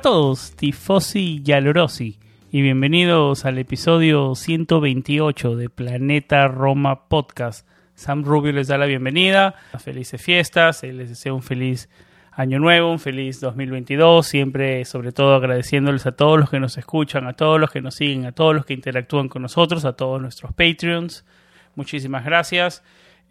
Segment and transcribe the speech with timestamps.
[0.00, 2.18] A todos, tifosi y alorosi,
[2.50, 7.68] y bienvenidos al episodio 128 de Planeta Roma Podcast.
[7.96, 11.90] Sam Rubio les da la bienvenida, felices fiestas, les deseo un feliz
[12.32, 17.26] año nuevo, un feliz 2022, siempre sobre todo agradeciéndoles a todos los que nos escuchan,
[17.26, 20.18] a todos los que nos siguen, a todos los que interactúan con nosotros, a todos
[20.18, 21.26] nuestros Patreons.
[21.74, 22.82] Muchísimas gracias.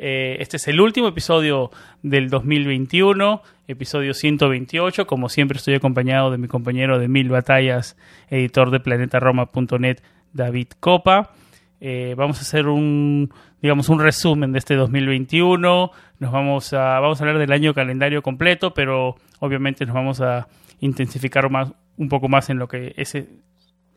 [0.02, 1.72] Eh, este es el último episodio
[2.03, 5.05] del 2021, episodio 128.
[5.05, 7.97] Como siempre estoy acompañado de mi compañero de Mil Batallas,
[8.30, 9.97] editor de planetaroma.net,
[10.31, 11.33] David Copa.
[11.81, 13.30] Eh, vamos a hacer un,
[13.61, 15.92] digamos, un resumen de este 2021.
[16.20, 20.47] Nos vamos a, vamos a hablar del año calendario completo, pero obviamente nos vamos a
[20.80, 23.17] intensificar más, un poco más en lo que es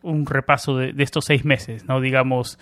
[0.02, 2.00] un repaso de, de estos seis meses, ¿no?
[2.00, 2.58] Digamos,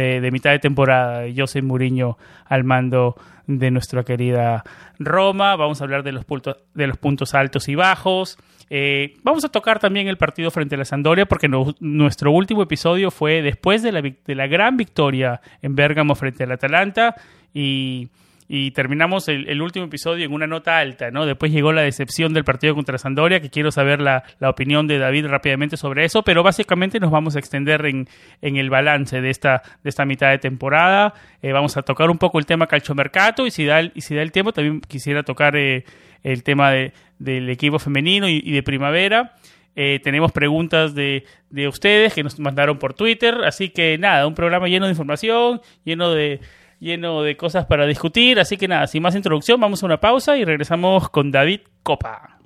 [0.00, 1.26] de, mitad de temporada.
[1.34, 3.16] José Muriño al mando
[3.46, 4.64] de nuestra querida
[4.98, 5.56] Roma.
[5.56, 8.38] Vamos a hablar de los, puntos, de los puntos altos y bajos.
[8.68, 11.48] Eh, vamos a tocar también el partido frente a la Sandoria porque
[11.80, 16.52] nuestro último episodio fue después de la, de la gran victoria en Bérgamo frente al
[16.52, 17.14] Atalanta
[17.54, 18.08] y
[18.48, 21.26] y terminamos el, último episodio en una nota alta, ¿no?
[21.26, 25.26] Después llegó la decepción del partido contra Sandoria, que quiero saber la, opinión de David
[25.26, 28.08] rápidamente sobre eso, pero básicamente nos vamos a extender en,
[28.42, 31.14] en el balance de esta, de esta mitad de temporada.
[31.42, 34.14] Eh, vamos a tocar un poco el tema calchomercato y si da el, y si
[34.14, 35.84] da el tiempo también quisiera tocar eh,
[36.22, 39.34] el tema de, del equipo femenino y, de primavera.
[39.74, 44.34] Eh, tenemos preguntas de, de ustedes que nos mandaron por Twitter, así que nada, un
[44.34, 46.40] programa lleno de información, lleno de
[46.80, 48.40] lleno de cosas para discutir.
[48.40, 52.38] Así que nada, sin más introducción, vamos a una pausa y regresamos con David Copa.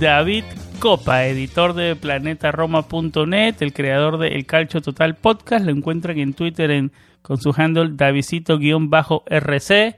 [0.00, 0.44] David
[0.78, 5.64] Copa, editor de planetaroma.net, el creador de El Calcio Total Podcast.
[5.64, 6.92] Lo encuentran en Twitter en,
[7.22, 9.96] con su handle Davidito-RC.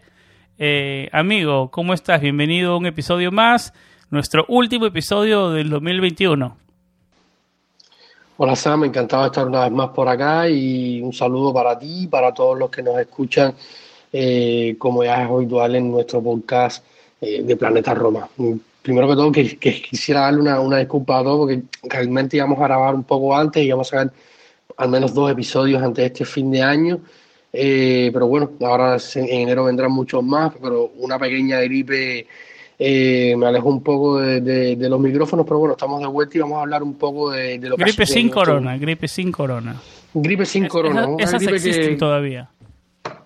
[0.58, 2.20] Eh, amigo, ¿cómo estás?
[2.20, 3.72] Bienvenido a un episodio más,
[4.10, 6.56] nuestro último episodio del 2021.
[8.36, 12.04] Hola Sam, encantado de estar una vez más por acá y un saludo para ti
[12.04, 13.52] y para todos los que nos escuchan,
[14.12, 16.84] eh, como ya es habitual en nuestro podcast
[17.20, 18.28] eh, de Planeta Roma
[18.88, 22.64] primero que todo, que, quisiera darle una, una, disculpa a todos, porque realmente íbamos a
[22.64, 24.12] grabar un poco antes y íbamos a sacar
[24.78, 26.98] al menos dos episodios antes de este fin de año.
[27.52, 32.26] Eh, pero bueno, ahora en enero vendrán muchos más, pero una pequeña gripe
[32.78, 36.58] eh, me alejó un poco de, los micrófonos, pero bueno, estamos de vuelta y vamos
[36.58, 39.76] a hablar un poco de, lo que Gripe sin corona, gripe sin corona.
[40.14, 41.08] Gripe sin corona.
[41.18, 42.48] esas existen todavía.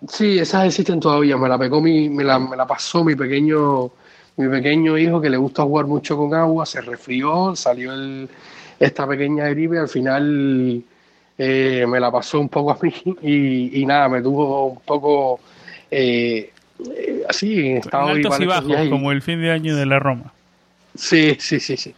[0.09, 1.37] Sí, esas existen todavía.
[1.37, 3.93] Me la pegó mi, me la, me la pasó mi pequeño
[4.37, 8.28] mi pequeño hijo que le gusta jugar mucho con agua, se resfrió, salió el,
[8.78, 10.82] esta pequeña gripe, al final
[11.38, 12.92] eh, me la pasó un poco a mí
[13.81, 15.41] y, nada, me tuvo un poco
[15.91, 16.51] eh,
[17.28, 20.33] así en estado y bajos, como el fin de año de la Roma.
[20.95, 21.95] Sí, sí, sí, sí.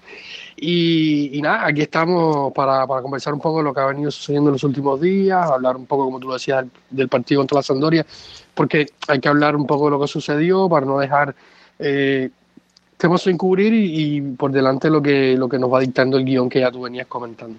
[0.57, 4.51] Y, nada, aquí estamos para, para, conversar un poco de lo que ha venido sucediendo
[4.51, 7.63] en los últimos días, hablar un poco, como tú lo decías, del partido contra la
[7.63, 8.07] Sandoria,
[8.55, 11.35] porque hay que hablar un poco de lo que sucedió para no dejar
[11.79, 12.31] eh,
[12.97, 16.49] tenemos que cubrir y, por delante lo que, lo que nos va dictando el guion
[16.49, 17.59] que ya tú venías comentando.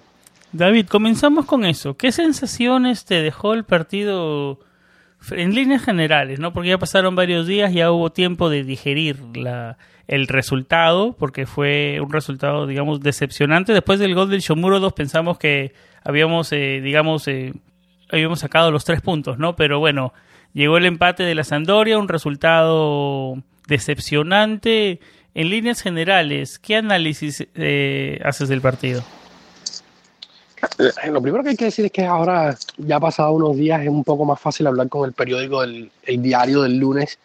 [0.52, 1.96] David, comenzamos con eso.
[1.96, 4.58] ¿Qué sensaciones te dejó el partido
[5.30, 6.40] en líneas generales?
[6.40, 6.52] ¿no?
[6.52, 9.76] Porque ya pasaron varios días, ya hubo tiempo de digerir la,
[10.08, 13.72] el resultado, porque fue un resultado, digamos, decepcionante.
[13.72, 15.72] Después del gol del Shomuro 2 pensamos que
[16.04, 17.52] habíamos, eh, digamos, eh,
[18.10, 19.56] habíamos sacado los tres puntos, ¿no?
[19.56, 20.12] Pero bueno,
[20.52, 25.00] llegó el empate de la Sandoria, un resultado decepcionante.
[25.34, 29.02] En líneas generales, ¿qué análisis eh, haces del partido?
[30.78, 33.88] Eh, lo primero que hay que decir es que ahora, ya pasado unos días, es
[33.88, 37.18] un poco más fácil hablar con el periódico, el, el diario del lunes,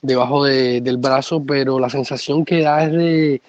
[0.00, 3.42] debajo de, del brazo, pero la sensación que da es de,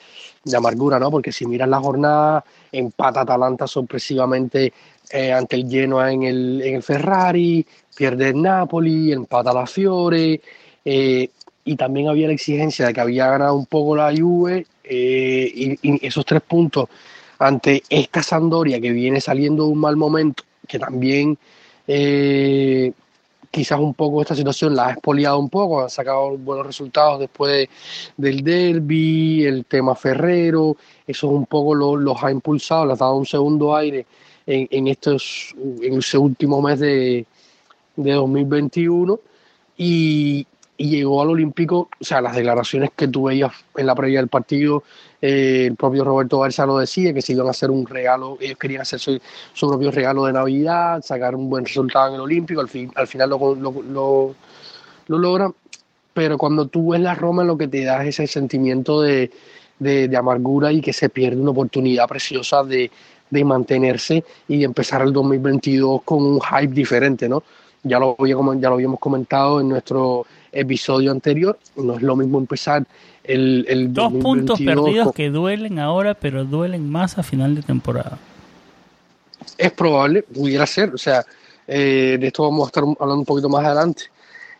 [0.44, 1.12] de, amargura, ¿no?
[1.12, 4.74] Porque si miras la jornada, empata Atalanta sorpresivamente
[5.12, 7.65] eh, ante el Genoa en el, en el Ferrari,
[7.95, 10.41] pierde el Napoli, empata la Fiore,
[10.83, 11.30] eh,
[11.65, 16.06] y también había la exigencia de que había ganado un poco la Juve, eh, y,
[16.06, 16.88] esos tres puntos
[17.38, 21.38] ante esta Sandoria que viene saliendo de un mal momento, que también
[21.88, 22.91] eh,
[23.51, 27.51] quizás un poco esta situación la ha expoliado un poco, ha sacado buenos resultados después
[27.51, 27.69] de,
[28.17, 30.75] del derby, el tema Ferrero,
[31.07, 34.05] eso un poco lo, los ha impulsado, les ha dado un segundo aire
[34.45, 37.25] en, en estos en ese último mes de,
[37.95, 39.19] de 2021
[39.77, 40.45] y,
[40.79, 44.29] y llegó al Olímpico, o sea, las declaraciones que tú veías en la previa del
[44.29, 44.83] partido,
[45.21, 48.57] eh, el propio Roberto Barça lo decía, que se iban a hacer un regalo, ellos
[48.57, 49.19] querían hacer su,
[49.53, 53.07] su, propio regalo de Navidad, sacar un buen resultado en el Olímpico, al, fin, al
[53.07, 54.35] final lo, lo, lo,
[55.07, 55.53] lo logran,
[56.13, 59.31] pero cuando tú ves la Roma lo que te da es ese sentimiento de,
[59.79, 62.89] de, de amargura y que se pierde una oportunidad preciosa de,
[63.29, 67.43] de mantenerse y de empezar el 2022 con un hype diferente, ¿no?
[67.83, 71.57] Ya lo, ya lo habíamos comentado en nuestro episodio anterior.
[71.75, 72.86] No es lo mismo empezar
[73.24, 75.13] el, el Dos puntos perdidos con...
[75.13, 78.18] que duelen ahora, pero duelen más a final de temporada.
[79.57, 80.94] Es probable, pudiera ser.
[80.94, 81.25] O sea,
[81.68, 84.04] eh, de esto vamos a estar hablando un poquito más adelante.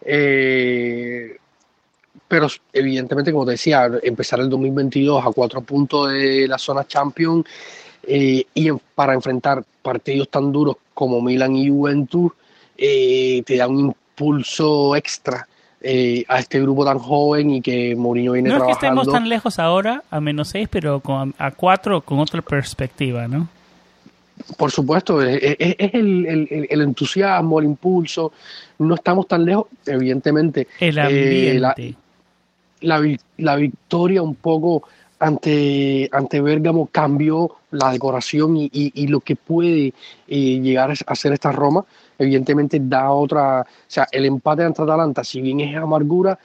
[0.02, 1.38] Eh,
[2.28, 7.46] pero evidentemente, como te decía, empezar el 2022 a cuatro puntos de la zona Champions
[8.04, 12.32] eh, y para enfrentar partidos tan duros como Milan y Juventus,
[12.78, 15.48] eh, te da un impulso extra
[15.82, 18.70] eh, a este grupo tan joven y que Mourinho viene no trabajando.
[18.70, 22.20] No es que estemos tan lejos ahora, a menos 6, pero con, a 4 con
[22.20, 23.48] otra perspectiva, ¿no?
[24.58, 28.32] Por supuesto, es, es, es el, el, el, entusiasmo, el impulso.
[28.80, 30.68] No estamos tan lejos, evidentemente.
[30.80, 31.56] El ambiente.
[31.56, 31.76] Eh, la,
[32.82, 34.84] la, la, victoria un poco
[35.20, 39.94] ante, ante Bérgamo cambió la decoración y, y, y lo que puede
[40.28, 41.86] eh, llegar a ser esta Roma
[42.20, 46.38] evidentemente da otra, o sea, el empate ante Atalanta, si bien es amargura,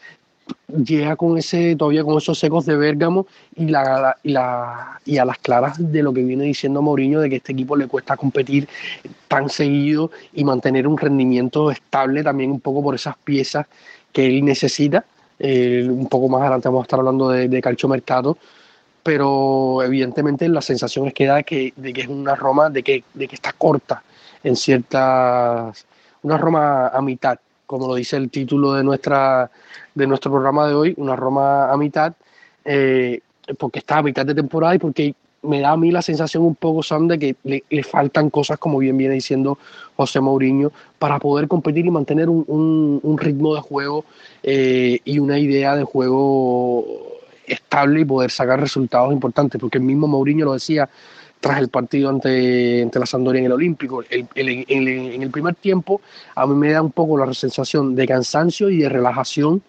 [0.68, 3.26] llega con ese, todavía con esos secos de Bérgamo
[3.56, 7.30] y, la, y, la, y a las claras de lo que viene diciendo Mourinho, de
[7.30, 8.68] que este equipo le cuesta competir
[9.28, 13.66] tan seguido y mantener un rendimiento estable también un poco por esas piezas
[14.12, 15.04] que él necesita.
[15.38, 18.38] Eh, un poco más adelante vamos a estar hablando de, de calcio mercado,
[19.02, 23.04] pero evidentemente la sensación es que da que, de que es una Roma de que,
[23.14, 24.02] de que está corta
[24.44, 25.87] en ciertas,
[26.23, 29.50] una Roma a mitad, como lo dice el título de, nuestra,
[29.94, 32.12] de nuestro programa de hoy, una Roma a mitad,
[32.64, 33.20] eh,
[33.58, 36.55] porque está a mitad de temporada y porque me da a mí la sensación un
[36.55, 39.58] poco, Sam, de que le, faltan cosas, como bien viene diciendo
[39.96, 44.05] José Mourinho, para poder competir y mantener un, un, un ritmo de juego
[44.43, 46.87] eh, y una idea de juego
[47.46, 50.88] estable y poder sacar resultados importantes, porque el mismo Mourinho lo decía
[51.44, 54.02] tras el partido ante, ante la Sampdoria en el Olímpico.
[54.08, 56.00] El, el, el, en el primer tiempo
[56.35, 59.60] a mí me da un poco la sensación de cansancio y de relajación.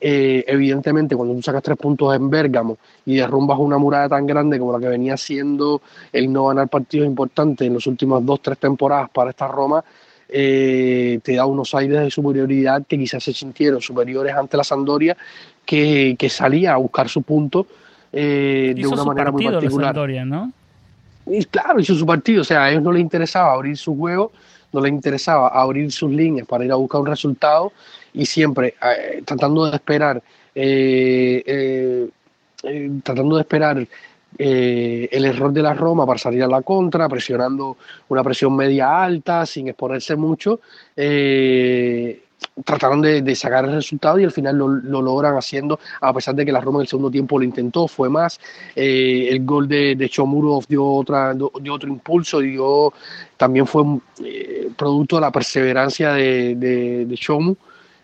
[0.00, 4.58] Eh, evidentemente, cuando tú sacas tres puntos en Bérgamo y derrumbas una muralla tan grande
[4.58, 8.58] como la que venía siendo el no ganar partidos importantes en las últimas dos, tres
[8.58, 9.84] temporadas para esta Roma,
[10.28, 15.16] eh, te da unos aires de superioridad que quizás se sintieron superiores ante la Sampdoria,
[15.64, 17.68] que, que salía a buscar su punto
[18.12, 19.80] eh, de una manera muy particular.
[19.80, 20.52] La Sampdoria, ¿no?
[21.26, 24.32] Y claro, hizo su partido, o sea, a ellos no les interesaba abrir su juego,
[24.72, 27.72] no les interesaba abrir sus líneas para ir a buscar un resultado
[28.12, 30.22] y siempre eh, tratando de esperar,
[30.54, 32.10] eh,
[32.62, 33.86] eh, tratando de esperar
[34.36, 37.76] el error de la Roma para salir a la contra, presionando
[38.08, 40.60] una presión media alta, sin exponerse mucho
[42.64, 46.34] trataron de, de, sacar el resultado y al final lo, lo, logran haciendo, a pesar
[46.34, 48.40] de que la Roma en el segundo tiempo lo intentó, fue más.
[48.76, 52.92] Eh, el gol de, de Chomurov dio, otra, dio otro impulso, dio,
[53.36, 53.82] también fue
[54.24, 57.54] eh, producto de la perseverancia de, de, de Chomu.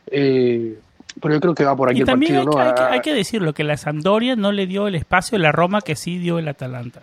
[0.07, 0.79] Eh,
[1.21, 2.59] pero yo creo que va por aquí y el también partido.
[2.59, 2.75] Hay, ¿no?
[2.75, 5.41] que, hay, que, hay que decirlo, que la Sampdoria no le dio el espacio a
[5.41, 7.03] la Roma que sí dio el Atalanta.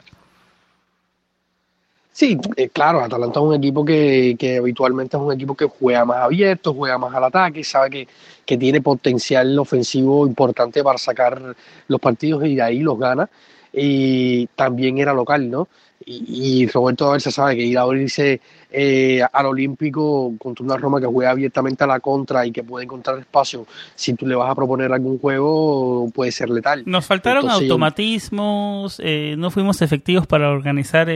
[2.18, 6.04] Sí, eh, claro, Atalanta es un equipo que, que, habitualmente es un equipo que juega
[6.04, 8.08] más abierto, juega más al ataque, sabe que,
[8.44, 11.56] que, tiene potencial ofensivo importante para sacar
[11.88, 13.30] los partidos y de ahí los gana.
[13.72, 15.68] Y también era local, ¿no?
[16.04, 21.00] Y, y Roberto Aversa sabe que ir a abrirse eh, al Olímpico contra una Roma
[21.00, 24.50] que juega abiertamente a la contra y que puede encontrar espacio, si tú le vas
[24.50, 26.82] a proponer algún juego, puede ser letal.
[26.88, 31.12] Nos faltaron Entonces, automatismos, eh, no fuimos efectivos para organizar.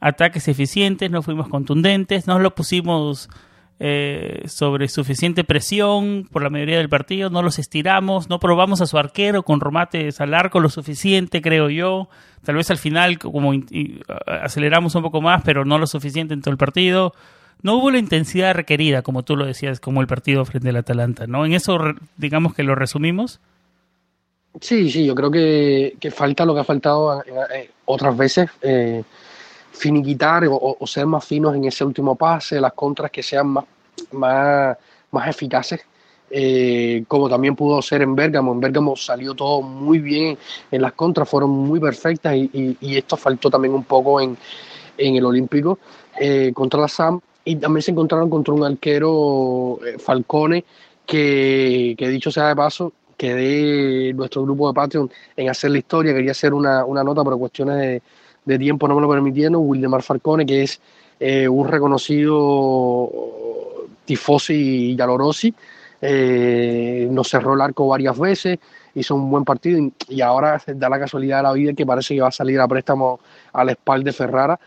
[0.00, 3.28] Eh ataques eficientes, no fuimos contundentes, no lo pusimos
[3.78, 8.86] eh, sobre suficiente presión por la mayoría del partido, no los estiramos, no probamos a
[8.86, 12.08] su arquero con remates al arco lo suficiente, creo yo.
[12.44, 13.52] Tal vez al final como
[14.26, 17.12] aceleramos un poco más, pero no lo suficiente en todo el partido.
[17.62, 21.26] No hubo la intensidad requerida, como tú lo decías, como el partido frente al Atalanta,
[21.26, 21.44] ¿no?
[21.44, 21.78] En eso,
[22.16, 23.40] digamos que lo resumimos.
[24.60, 29.04] Sí, sí, yo creo que, falta lo que ha faltado eh, otras veces, eh,
[29.72, 33.64] finiquitar o, ser más finos en ese último pase, las contras que sean más,
[34.12, 34.76] más,
[35.10, 35.80] más eficaces,
[36.30, 38.52] eh, como también pudo ser en Bérgamo.
[38.52, 40.38] En Bérgamo salió todo muy bien,
[40.70, 44.36] en las contras fueron muy perfectas y, esto faltó también un poco en,
[44.98, 45.78] en el Olímpico
[46.54, 47.20] contra la SAM.
[47.42, 50.62] Y también se encontraron contra un arquero Falcone
[51.06, 56.14] que, que dicho sea de paso, quedé nuestro grupo de Patreon en hacer la historia,
[56.14, 58.02] quería hacer una, nota, pero cuestiones de,
[58.58, 59.56] tiempo no me lo permitieron.
[59.56, 60.80] Wildemar Falcone, que es
[61.18, 63.10] eh, un reconocido
[64.04, 65.54] tifosi y Yalorosi,
[66.02, 68.58] eh, nos cerró el arco varias veces,
[68.94, 72.22] hizo un buen partido y, ahora da la casualidad de la vida que parece que
[72.22, 73.20] va a salir a préstamo
[73.52, 74.58] al espalda de Ferrara,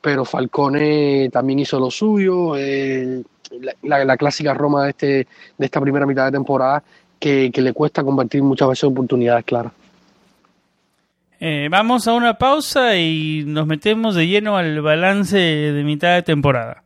[0.00, 2.56] pero Falcone también hizo lo suyo.
[2.56, 3.22] Eh,
[3.82, 5.06] la, clásica Roma de, este,
[5.58, 6.82] de esta primera mitad de temporada
[7.18, 9.72] que, le cuesta convertir muchas veces oportunidades claras.
[11.38, 16.22] Eh, vamos a una pausa y nos metemos de lleno al balance de mitad de
[16.22, 16.85] temporada.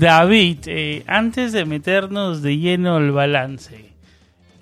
[0.00, 3.92] David, eh, antes de meternos de lleno al balance,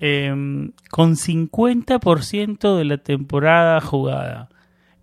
[0.01, 4.49] em, con 50% de la temporada jugada,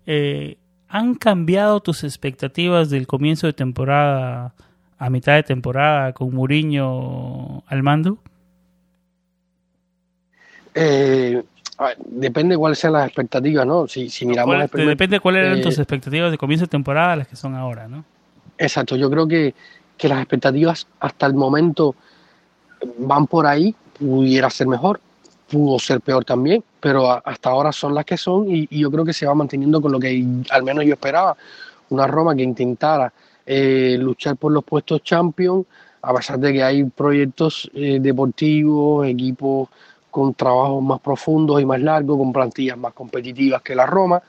[0.05, 4.53] eh, ¿han cambiado tus expectativas del comienzo de temporada
[4.99, 8.19] a mitad de temporada con Muriño al mando?
[10.75, 11.41] Eh,
[12.05, 13.87] depende cuáles sean las expectativas, ¿no?
[13.87, 17.87] Si, miramos depende cuáles eran tus expectativas de comienzo de temporada las que son ahora,
[17.87, 18.05] ¿no?
[18.59, 19.53] Exacto, yo creo que
[19.97, 21.95] que las expectativas hasta el momento
[22.99, 24.99] van por ahí, pudiera ser mejor,
[25.49, 29.13] pudo ser peor también, pero hasta ahora son las que son y, yo creo que
[29.13, 31.35] se va manteniendo con lo que al menos yo esperaba,
[31.89, 33.11] una Roma que intentara
[33.45, 35.65] eh, luchar por los puestos champion,
[36.01, 39.69] a pesar de que hay proyectos eh, deportivos, equipos
[40.11, 44.21] con trabajos más profundos y más largos, con plantillas más competitivas que la Roma,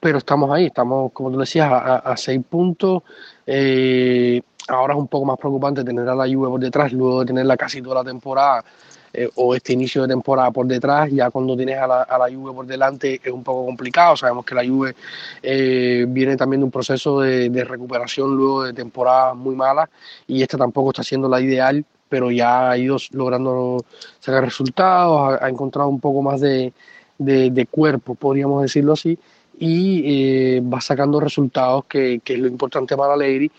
[0.00, 3.02] pero estamos ahí, estamos, como tú decías, a, seis puntos.
[3.46, 4.40] Eh,
[4.70, 7.56] ahora es un poco más preocupante tener a la Juve por detrás, luego de tenerla
[7.56, 8.64] casi toda la temporada
[9.12, 12.34] eh, o este inicio de temporada por detrás, ya cuando tienes a la, a la
[12.34, 14.16] Juve por delante es un poco complicado.
[14.16, 14.94] Sabemos que la Juve
[15.42, 19.88] eh, viene también de un proceso de, recuperación luego de temporadas muy malas
[20.26, 23.84] y esta tampoco está siendo la ideal, pero ya ha ido logrando
[24.20, 26.72] sacar resultados, ha, encontrado un poco más de,
[27.18, 29.18] de, cuerpo, podríamos decirlo así,
[29.58, 33.50] y eh, va sacando resultados que, que, es lo importante para Alegri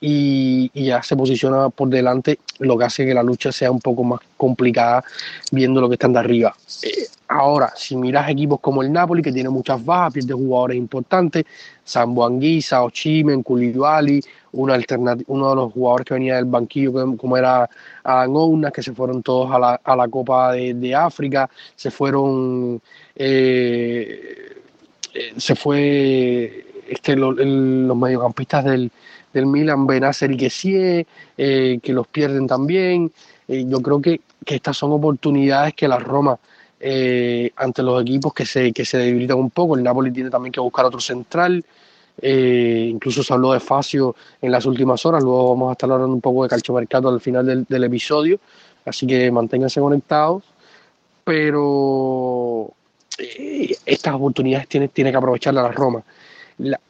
[0.00, 4.02] y, ya se posiciona por delante, lo que hace que la lucha sea un poco
[4.02, 5.04] más complicada
[5.52, 6.54] viendo lo que están de arriba.
[6.82, 11.44] Eh, ahora, si miras equipos como el Napoli, que tiene muchas bajas, pierde jugadores importantes,
[11.84, 13.44] Sambo Anguisa, Ochimen,
[14.52, 14.78] una
[15.26, 17.68] uno de los jugadores que venía del banquillo, como era
[18.02, 22.80] Adam que se fueron todos a la, a la Copa de, África, se fueron...
[23.14, 24.56] Eh,
[25.12, 28.90] eh, se fue este, los mediocampistas del,
[29.32, 31.06] del Milan, Benacer y que
[31.36, 33.12] eh, que los pierden también.
[33.48, 36.38] Eh, yo creo que, estas son oportunidades que la Roma,
[36.80, 40.52] eh, ante los equipos que se, que se debilitan un poco, el Napoli tiene también
[40.52, 41.64] que buscar otro central.
[42.22, 46.20] incluso se habló de Facio en las últimas horas, luego vamos a estar hablando un
[46.20, 48.38] poco de calchomercato al final del, episodio,
[48.84, 50.42] así que manténganse conectados.
[51.24, 52.72] Pero
[53.86, 56.02] estas oportunidades tiene, tiene que aprovecharlas la Roma.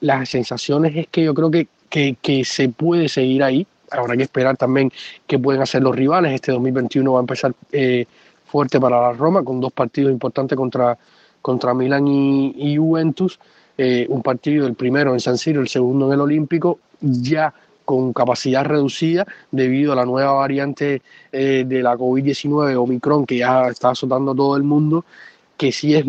[0.00, 3.66] las sensaciones es que yo creo que que, se puede seguir ahí.
[3.90, 4.90] Habrá que esperar también
[5.26, 6.32] qué pueden hacer los rivales.
[6.32, 8.06] Este 2021 va a empezar eh,
[8.46, 10.96] fuerte para la Roma, con dos partidos importantes contra,
[11.42, 13.38] contra Milan y, Juventus.
[13.76, 17.52] Eh, un partido, el primero en San Siro, el segundo en el Olímpico, ya
[17.84, 23.68] con capacidad reducida debido a la nueva variante eh, de la COVID-19 Omicron que ya
[23.68, 25.04] está azotando todo el mundo,
[25.56, 26.04] que sí es,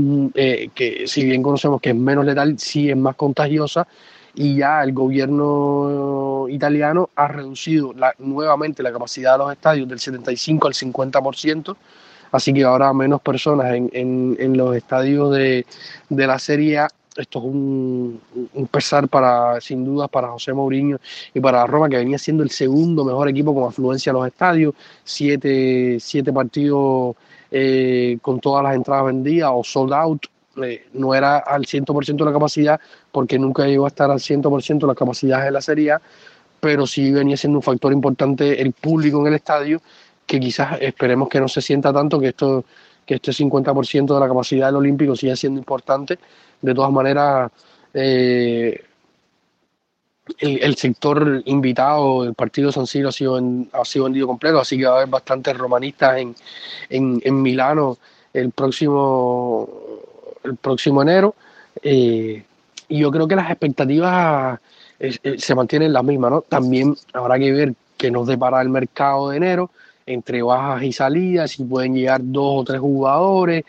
[0.75, 3.88] que si bien conocemos que es menos letal, sí es más contagiosa
[4.33, 10.67] y ya el gobierno italiano ha reducido nuevamente la capacidad de los estadios del 75
[10.67, 11.75] al 50%,
[12.31, 15.65] así que ahora menos personas en, los estadios de,
[16.09, 16.88] la Serie A.
[17.13, 18.21] Esto es un,
[18.71, 20.97] pesar para, sin duda, para José Mourinho
[21.33, 24.73] y para Roma, que venía siendo el segundo mejor equipo con afluencia a los estadios,
[25.03, 27.17] siete, siete partidos
[27.51, 30.25] eh, con todas las entradas vendidas o sold out
[30.63, 32.80] eh, no era al 100% de la capacidad,
[33.12, 35.96] porque nunca llegó a estar al 100% de la capacidad de la Serie
[36.62, 39.82] pero sí venía siendo un factor importante el público en el estadio,
[40.25, 42.63] que quizás esperemos que no se sienta tanto, que esto
[43.06, 46.20] que este 50% de la capacidad del Olímpico siga siendo importante.
[46.62, 47.51] De todas maneras,
[47.96, 48.80] eh,
[50.38, 53.41] el, sector invitado del partido San Siro ha sido,
[53.74, 56.36] ha sido vendido completo, así que va a haber bastantes romanistas en,
[56.89, 57.98] en, en Milano
[58.34, 59.68] el próximo
[60.43, 61.36] el próximo enero.
[61.81, 62.43] Eh,
[62.88, 64.60] y yo creo que las expectativas
[65.00, 66.41] eh, eh, se mantienen las mismas, ¿no?
[66.41, 69.71] También habrá que ver qué nos depara el mercado de enero,
[70.05, 73.63] entre bajas y salidas, si pueden llegar dos o tres jugadores,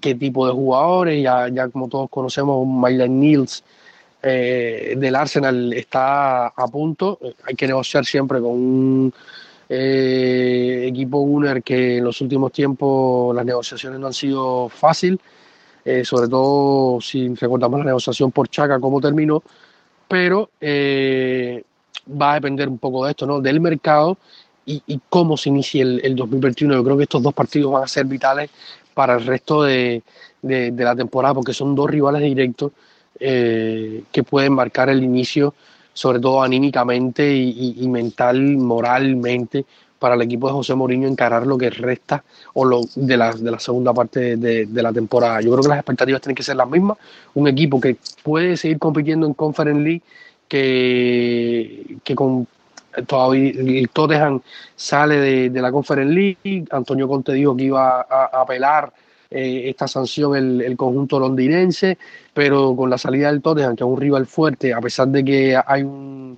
[0.00, 3.64] qué tipo de jugadores, ya, ya como todos conocemos, Mylan Niels
[4.22, 9.14] del Arsenal está a punto, hay que negociar siempre con un
[9.68, 15.20] equipo Gunner que en los últimos tiempos las negociaciones no han sido fáciles
[15.86, 19.40] eh, sobre todo si recordamos la negociación por Chaca, cómo terminó,
[20.08, 21.62] pero eh,
[22.20, 23.40] va a depender un poco de esto, ¿no?
[23.40, 24.18] del mercado
[24.66, 26.74] y, cómo se inicie el, 2021.
[26.74, 28.50] Yo creo que estos dos partidos van a ser vitales
[28.94, 30.02] para el resto de,
[30.42, 32.72] la temporada, porque son dos rivales directos
[33.20, 35.54] eh, que pueden marcar el inicio,
[35.92, 39.64] sobre todo anímicamente y, y mental, moralmente,
[39.98, 42.22] para el equipo de José Mourinho encarar lo que resta
[42.54, 45.40] o lo de la, de la segunda parte de, la temporada.
[45.40, 46.98] Yo creo que las expectativas tienen que ser las mismas.
[47.34, 50.02] Un equipo que puede seguir compitiendo en Conference League,
[50.48, 52.46] que, que con
[53.06, 54.40] todavía el Tottenham
[54.74, 56.64] sale de, la Conference League.
[56.70, 58.92] Antonio Conte dijo que iba a, apelar
[59.30, 61.98] eh, esta sanción el, el, conjunto londinense,
[62.32, 65.60] pero con la salida del Tottenham, que es un rival fuerte, a pesar de que
[65.66, 66.36] hay un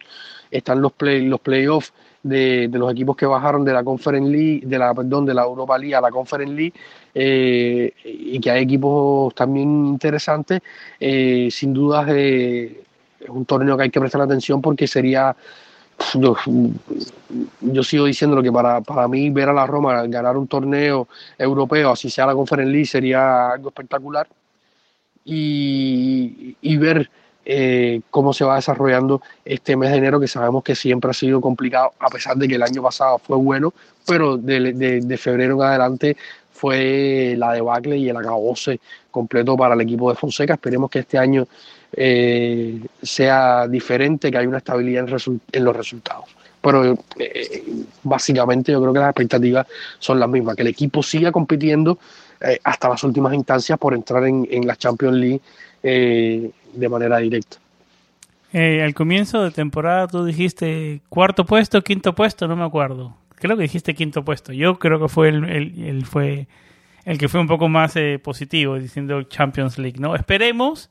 [0.51, 4.79] están los play, los playoffs de, los equipos que bajaron de la Conference League, de
[4.79, 6.75] la, perdón, de la Europa League a la Conference League,
[7.15, 10.61] eh, y que hay equipos también interesantes,
[10.99, 12.73] eh, sin duda es
[13.29, 15.35] un torneo que hay que prestar atención porque sería,
[16.15, 16.37] yo,
[17.61, 21.09] yo sigo diciendo lo que para, para mí ver a la Roma ganar un torneo
[21.37, 24.27] europeo, así sea la Conference League, sería algo espectacular.
[25.31, 27.11] Y, y ver
[27.51, 31.41] eh, cómo se va desarrollando este mes de enero, que sabemos que siempre ha sido
[31.41, 33.73] complicado, a pesar de que el año pasado fue bueno,
[34.07, 36.17] pero de, febrero en adelante
[36.53, 38.81] fue la debacle y el acabose
[39.11, 40.55] completo para el equipo de Fonseca.
[40.55, 41.49] Esperemos que este año
[41.91, 45.07] eh, sea diferente, que haya una estabilidad
[45.51, 46.27] en, los resultados.
[46.61, 47.65] Pero eh,
[48.03, 49.67] básicamente yo creo que las expectativas
[49.99, 51.99] son las mismas, que el equipo siga compitiendo
[52.63, 55.41] hasta las últimas instancias por entrar en, en la Champions League
[55.83, 57.59] eh, de manera directa.
[58.53, 63.15] Eh, al comienzo de temporada tú dijiste cuarto puesto, quinto puesto, no me acuerdo.
[63.37, 64.53] Creo que dijiste quinto puesto.
[64.53, 66.49] Yo creo que fue el, fue
[67.05, 70.15] el que fue un poco más eh, positivo diciendo Champions League, ¿no?
[70.15, 70.91] Esperemos.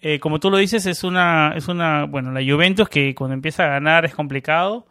[0.00, 3.64] Eh, como tú lo dices, es una, es una, bueno, la Juventus que cuando empieza
[3.64, 4.86] a ganar es complicado,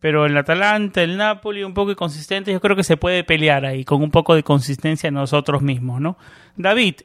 [0.00, 3.84] pero el Atalanta, el Napoli, un poco inconsistente, yo creo que se puede pelear ahí
[3.84, 6.16] con un poco de consistencia nosotros mismos, ¿no?
[6.56, 6.96] David,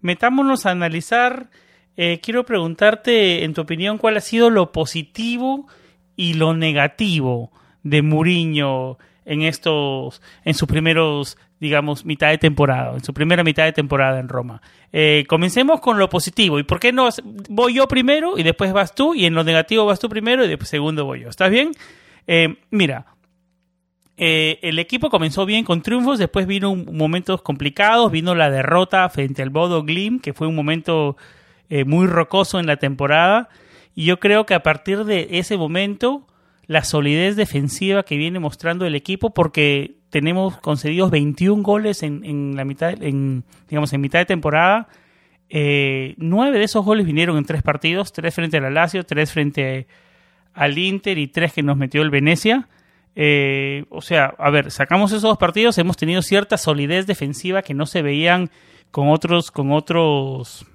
[0.00, 1.50] metámonos a analizar
[2.02, 5.66] eh, quiero preguntarte, en tu opinión, cuál ha sido lo positivo
[6.16, 13.04] y lo negativo de Mourinho en estos, en sus primeros, digamos, mitad de temporada, en
[13.04, 14.62] su primera mitad de temporada en Roma.
[14.92, 16.58] Eh, comencemos con lo positivo.
[16.58, 17.08] ¿Y por qué no
[17.48, 19.14] voy yo primero y después vas tú?
[19.14, 21.28] Y en lo negativo vas tú primero y después segundo voy yo.
[21.28, 21.72] ¿Estás bien?
[22.26, 23.06] Eh, mira,
[24.16, 29.48] el equipo comenzó bien con triunfos, después vino momentos complicados, vino la derrota frente al
[29.48, 31.16] Bodo Glim, que fue un momento
[31.70, 33.48] eh, muy rocoso en la temporada.
[33.94, 36.26] Y yo creo que a partir de ese momento,
[36.70, 42.54] la solidez defensiva que viene mostrando el equipo, porque tenemos concedidos 21 goles en, en
[42.54, 44.86] la mitad, en, digamos, en mitad de temporada.
[45.48, 49.88] Eh, nueve de esos goles vinieron en tres partidos, tres frente al Lazio, tres frente
[50.54, 52.68] al Inter y tres que nos metió el Venecia.
[53.16, 57.74] Eh, o sea, a ver, sacamos esos dos partidos, hemos tenido cierta solidez defensiva que
[57.74, 58.48] no se veían
[58.92, 60.66] con otros, con otros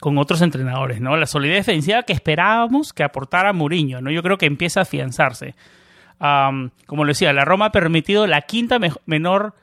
[0.00, 1.16] con otros entrenadores, ¿no?
[1.16, 4.10] La solidez defensiva que esperábamos que aportara Mourinho, ¿no?
[4.10, 5.54] Yo creo que empieza a afianzarse.
[6.18, 9.54] como lo decía, la Roma ha permitido la quinta menor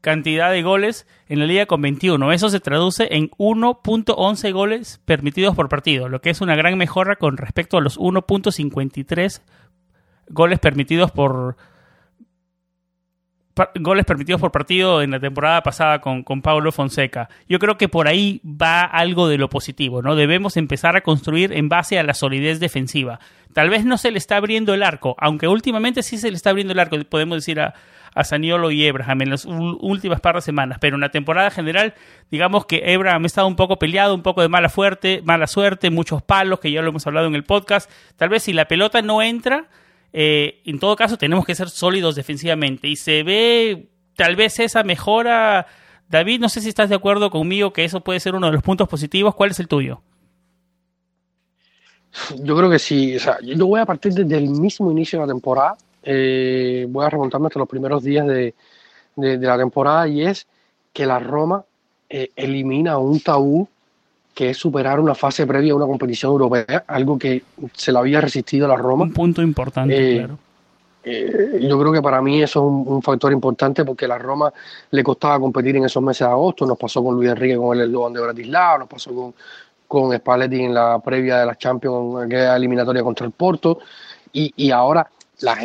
[0.00, 2.32] cantidad de goles en la liga con 21.
[2.32, 7.16] Eso se traduce en 1.11 goles permitidos por partido, lo que es una gran mejora
[7.16, 9.42] con respecto a los 1.53
[10.28, 11.56] goles permitidos por
[13.80, 17.28] goles permitidos por partido en la temporada pasada con, con Paulo Fonseca.
[17.48, 20.14] Yo creo que por ahí va algo de lo positivo, ¿no?
[20.14, 23.18] Debemos empezar a construir en base a la solidez defensiva.
[23.52, 26.50] Tal vez no se le está abriendo el arco, aunque últimamente sí se le está
[26.50, 27.74] abriendo el arco, podemos decir a,
[28.16, 31.94] a Saniolo y Abraham en las últimas par de semanas, pero en la temporada general,
[32.30, 35.90] digamos que Abraham ha estado un poco peleado, un poco de mala, fuerte, mala suerte,
[35.90, 37.90] muchos palos, que ya lo hemos hablado en el podcast.
[38.16, 39.66] Tal vez si la pelota no entra,
[40.12, 44.82] eh, en todo caso tenemos que ser sólidos defensivamente y se ve tal vez esa
[44.82, 45.66] mejora.
[46.08, 48.62] David, no sé si estás de acuerdo conmigo que eso puede ser uno de los
[48.62, 49.34] puntos positivos.
[49.34, 50.00] ¿Cuál es el tuyo?
[52.38, 53.16] Yo creo que sí.
[53.16, 55.76] O sea, yo voy a partir desde el mismo inicio de la temporada.
[56.02, 58.54] Eh, voy a remontarme hasta los primeros días de,
[59.16, 60.46] la temporada y es
[60.92, 61.64] que la Roma
[62.08, 63.68] eh, elimina un tabú
[64.36, 68.20] que es superar una fase previa a una competición europea, algo que se le había
[68.20, 69.04] resistido a la Roma.
[69.04, 70.38] Un punto importante, eh, claro.
[71.02, 74.52] Eh, yo creo que para mí eso es un, factor importante porque a la Roma
[74.90, 77.86] le costaba competir en esos meses de agosto, nos pasó con Luis Enrique con el
[77.86, 79.34] Eslogan de Bratislava, nos pasó con,
[79.88, 83.78] con Spalletti en la previa de la Champions, en aquella eliminatoria contra el Porto,
[84.34, 85.08] y, y ahora
[85.40, 85.56] la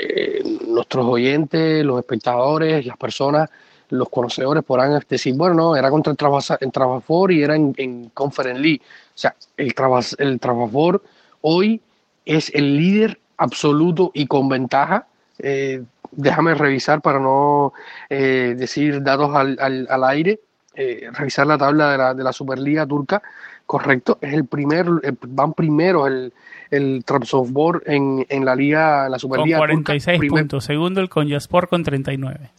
[0.00, 3.48] eh, nuestros oyentes, los espectadores, las personas
[3.90, 6.18] los conocedores podrán decir, bueno, no, era contra el,
[6.60, 8.80] en Trabafor y era en, en Conference League.
[8.82, 9.74] O sea, el,
[10.18, 11.02] el Trabafor
[11.42, 11.80] hoy
[12.24, 15.06] es el líder absoluto y con ventaja.
[15.38, 17.72] Eh, déjame revisar para no
[18.08, 20.40] eh, decir datos al, al, aire.
[20.74, 23.22] Eh, revisar la tabla de la, de la Superliga turca,
[23.64, 24.86] correcto, es el primer,
[25.28, 26.32] van primero el,
[26.70, 29.58] el Trabzonspor en, en la liga, la Superliga.
[29.58, 32.50] Con 46 puntos, segundo el Konyaspor con 39.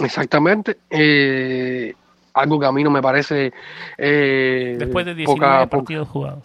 [0.00, 0.78] Exactamente.
[0.90, 1.94] Eh,
[2.38, 3.52] algo que a mí no me parece.
[3.96, 6.44] Eh, Después de 19 partidos jugados.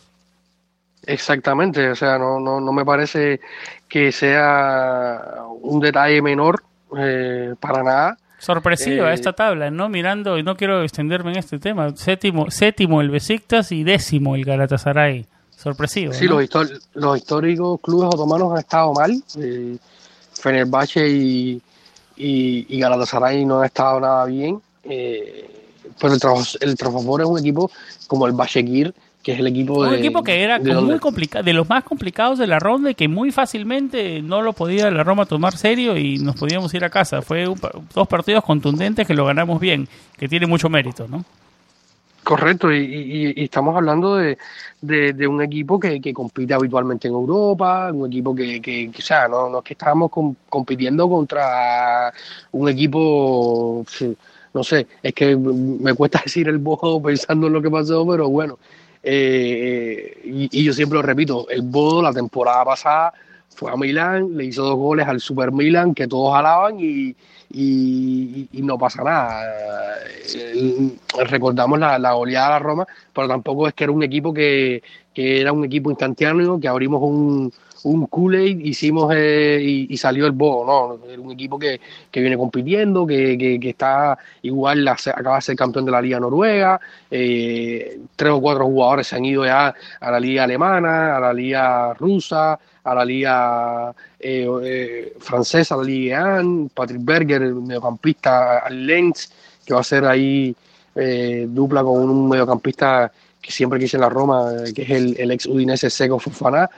[1.06, 3.42] Exactamente, o sea, no, no, no me parece
[3.90, 5.20] que sea
[5.62, 6.64] un detalle menor
[6.98, 8.18] eh, para nada.
[8.38, 9.90] Sorpresiva eh, esta tabla, ¿no?
[9.90, 14.46] Mirando, y no quiero extenderme en este tema, séptimo, séptimo el Besiktas y décimo el
[14.46, 15.26] Galatasaray.
[15.50, 16.14] Sorpresivo.
[16.14, 16.50] Sí, los,
[16.94, 19.12] los históricos clubes otomanos han estado mal.
[20.34, 21.62] Fenerbahce y,
[22.16, 24.60] y, y Galatasaray no ha estado nada bien.
[24.84, 25.50] Eh,
[26.00, 26.20] pero el,
[26.62, 27.72] el es un equipo
[28.08, 31.54] como el Bashekir, que es el equipo un equipo que era de, muy complicado, de
[31.54, 35.26] los más complicados de la ronda y que muy fácilmente no lo podía la Roma
[35.26, 37.22] tomar serio y nos podíamos ir a casa.
[37.22, 37.46] Fue
[37.94, 41.24] dos partidos contundentes que lo ganamos bien, que tiene mucho mérito, ¿no?
[42.24, 48.92] Correcto, y, estamos hablando de, un equipo que, compite habitualmente en Europa, un equipo que,
[48.98, 50.10] o sea, no, es que estábamos
[50.48, 52.14] compitiendo contra
[52.52, 53.86] un equipo,
[54.54, 58.30] no sé, es que me cuesta decir el Bodo pensando en lo que pasó, pero
[58.30, 58.58] bueno,
[59.04, 63.14] eh, y, y, yo siempre lo repito, el Bodo la temporada pasada
[63.50, 67.16] fue a Milán, le hizo dos goles al Super Milan que todos alaban y,
[67.54, 69.44] y, no pasa nada.
[71.30, 74.82] Recordamos la, la, goleada a la Roma, pero tampoco es que era un equipo que,
[75.14, 77.52] que era un equipo instantáneo, que abrimos un,
[77.84, 82.38] un Kool-Aid, hicimos eh, y, salió el Bodo, no, era un equipo que, que viene
[82.38, 86.80] compitiendo, que, que, está igual, acaba de ser campeón de la Liga Noruega,
[87.12, 91.34] eh, tres o cuatro jugadores se han ido ya a la Liga Alemana, a la
[91.34, 98.60] Liga Rusa, a la liga eh, eh, francesa, la Liga 1, Patrick Berger, el mediocampista
[98.60, 99.32] al Lens,
[99.66, 100.56] que va a ser ahí
[100.96, 105.46] eh, dupla con un mediocampista que siempre quise en la Roma, que es el, ex
[105.46, 106.70] Udinese Seco Fofana.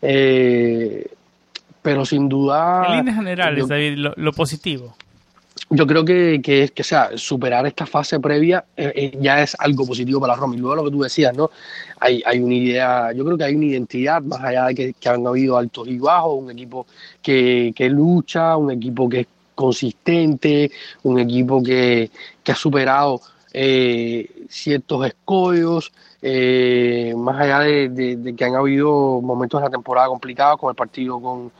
[0.00, 2.84] pero sin duda...
[2.86, 4.94] En líneas generales, David, lo positivo
[5.70, 9.86] yo creo que, que, que sea, superar esta fase previa eh, eh, ya es algo
[9.86, 10.54] positivo para la Roma.
[10.54, 11.50] Y luego lo que tú decías, ¿no?
[12.00, 15.08] Hay, hay una idea, yo creo que hay una identidad, más allá de que, que
[15.08, 16.86] han habido altos y bajos, un equipo
[17.22, 20.70] que, que lucha, un equipo que es consistente,
[21.04, 22.10] un equipo que,
[22.42, 23.20] que ha superado
[23.52, 25.92] eh, ciertos escollos,
[27.16, 31.20] más allá de, de, que han habido momentos en la temporada complicados, como el partido
[31.20, 31.52] con,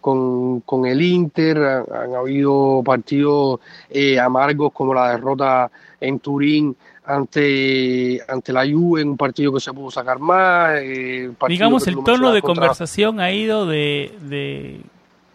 [0.00, 8.20] con, con el Inter, han, habido partidos eh, amargos como la derrota en Turín ante,
[8.28, 10.76] ante la Juve, en un partido que se pudo sacar más.
[10.80, 14.80] Eh, Digamos, el tono de conversación ha ido de, de,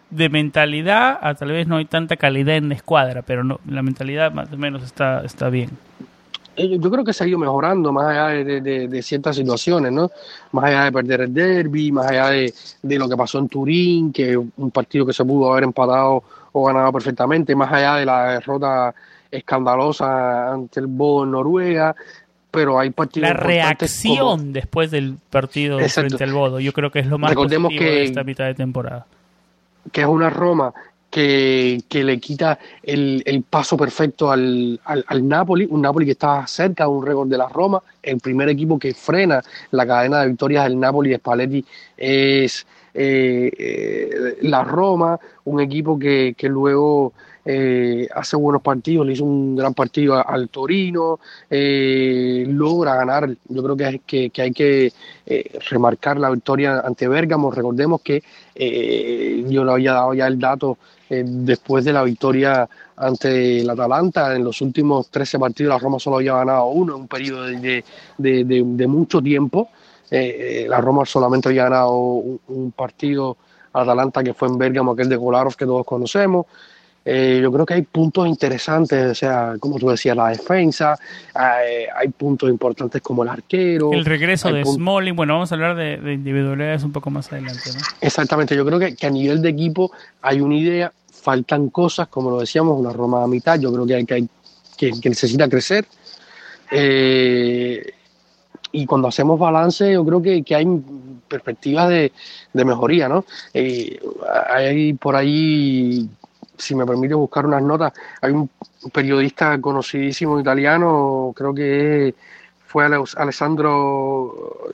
[0.09, 3.81] de, mentalidad a tal vez no hay tanta calidad en la escuadra, pero no, la
[3.81, 5.69] mentalidad más o menos está, está bien.
[6.55, 10.09] Eh, yo creo que se ha ido mejorando más allá de, ciertas situaciones, ¿no?
[10.51, 12.53] Más allá de perder el derby, más allá de,
[12.97, 16.65] lo que pasó en Turín, que es un partido que se pudo haber empatado o
[16.65, 18.95] ganado perfectamente, más allá de la derrota
[19.29, 21.95] escandalosa ante el Bo en Noruega,
[22.51, 23.29] pero hay partidos.
[23.29, 27.71] La reacción después del partido frente al Bodo, yo creo que es lo más Recordemos
[27.77, 29.05] que, de esta mitad de temporada.
[29.91, 30.73] Que es una Roma
[31.15, 36.89] que, le quita el, paso perfecto al, al, Napoli, un Napoli que está cerca de
[36.89, 40.77] un récord de la Roma, el primer equipo que frena la cadena de victorias del
[40.77, 47.13] Napoli de Spalletti es eh, eh, la Roma, un equipo que, que luego
[47.47, 53.29] eh, hace buenos partidos, le hizo un gran partido al Torino, eh, logra ganar.
[53.47, 54.91] Yo creo que, que, que hay que
[55.27, 57.51] eh, remarcar la victoria ante Bérgamo.
[57.51, 58.23] Recordemos que
[59.47, 60.77] yo le había dado ya el dato
[61.09, 64.35] después de la victoria ante el Atalanta.
[64.35, 67.83] En los últimos 13 partidos la Roma solo había ganado uno en un periodo de,
[68.17, 69.69] de, mucho tiempo.
[70.09, 73.37] la Roma solamente había ganado un, un partido
[73.81, 76.45] Atalanta que fue en Bérgamo, aquel de Kolarov que todos conocemos.
[77.07, 80.97] Eh, yo creo que hay puntos interesantes, o sea, como tú decías, la defensa,
[81.63, 83.93] eh, hay, puntos importantes como el arquero.
[83.93, 87.69] El regreso de Smalling, bueno, vamos a hablar de, individualidades un poco más adelante.
[87.71, 87.79] ¿no?
[88.01, 89.91] Exactamente, yo creo que, a nivel de equipo
[90.23, 93.93] hay una idea, faltan cosas, como lo decíamos, una Roma a mitad, yo creo que,
[93.93, 94.29] hay, que, hay,
[94.75, 95.85] que, necesita crecer.
[96.71, 97.85] Eh,
[98.71, 100.65] y cuando hacemos balance, yo creo que, hay
[101.27, 102.11] perspectivas de,
[102.51, 103.25] de mejoría, ¿no?
[103.53, 106.09] hay por ahí
[106.57, 108.49] si me permite buscar unas notas, hay un
[108.91, 112.15] periodista conocidísimo italiano, creo que
[112.65, 114.71] fue Alessandro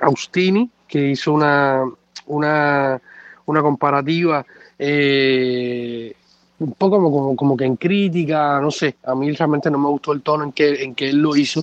[0.00, 1.84] Austini, que hizo una,
[2.26, 3.00] una,
[3.46, 4.44] una comparativa
[4.78, 6.14] eh,
[6.58, 10.12] un poco como, como, que en crítica, no sé, a mí realmente no me gustó
[10.12, 11.62] el tono en que, en que él lo hizo,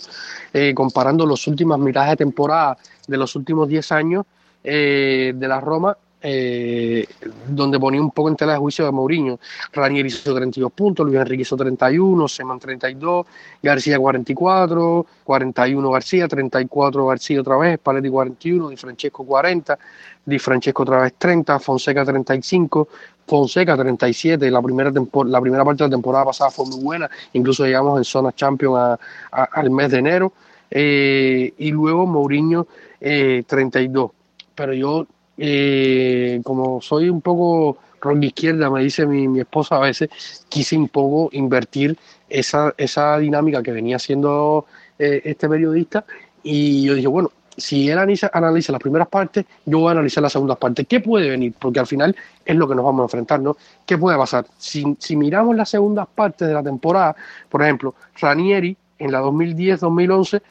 [0.54, 2.78] eh, comparando las últimas miradas de temporada
[3.08, 4.26] de los últimos 10 años
[4.64, 7.08] eh, de la Roma eh,
[7.48, 9.40] donde ponía un poco en tela de juicio de Mourinho.
[9.72, 13.26] Ranieri hizo 32 puntos, Luis Enrique hizo 31, Seman 32,
[13.64, 19.80] García 44, 41 García, 34 García otra vez, Paletti 41, Di Francesco 40,
[20.26, 22.88] Di Francesco otra vez 30, Fonseca 35,
[23.26, 24.92] Fonseca 37, la primera,
[25.26, 28.98] la primera parte de la temporada pasada fue muy buena, incluso llegamos en zona champion
[29.32, 30.34] al mes de enero,
[30.70, 32.68] eh, y luego Mourinho
[33.00, 34.12] 32.
[34.12, 34.14] Eh,
[34.56, 35.08] Pero yo
[35.40, 40.10] eh, como soy un poco rock izquierda, me dice mi, esposa a veces,
[40.50, 41.98] quise un poco invertir
[42.28, 44.66] esa, esa dinámica que venía haciendo
[44.98, 46.06] eh, este periodista
[46.44, 50.24] y yo dije, bueno, si él analiza, analiza, las primeras partes, yo voy a analizar
[50.24, 50.88] las segundas partes.
[50.88, 51.54] ¿Qué puede venir?
[51.60, 53.58] Porque al final es lo que nos vamos a enfrentar, ¿no?
[53.86, 54.46] ¿Qué puede pasar?
[54.58, 57.16] Si, si miramos las segundas partes de la temporada,
[57.50, 60.42] por ejemplo, Ranieri en la 2010-2011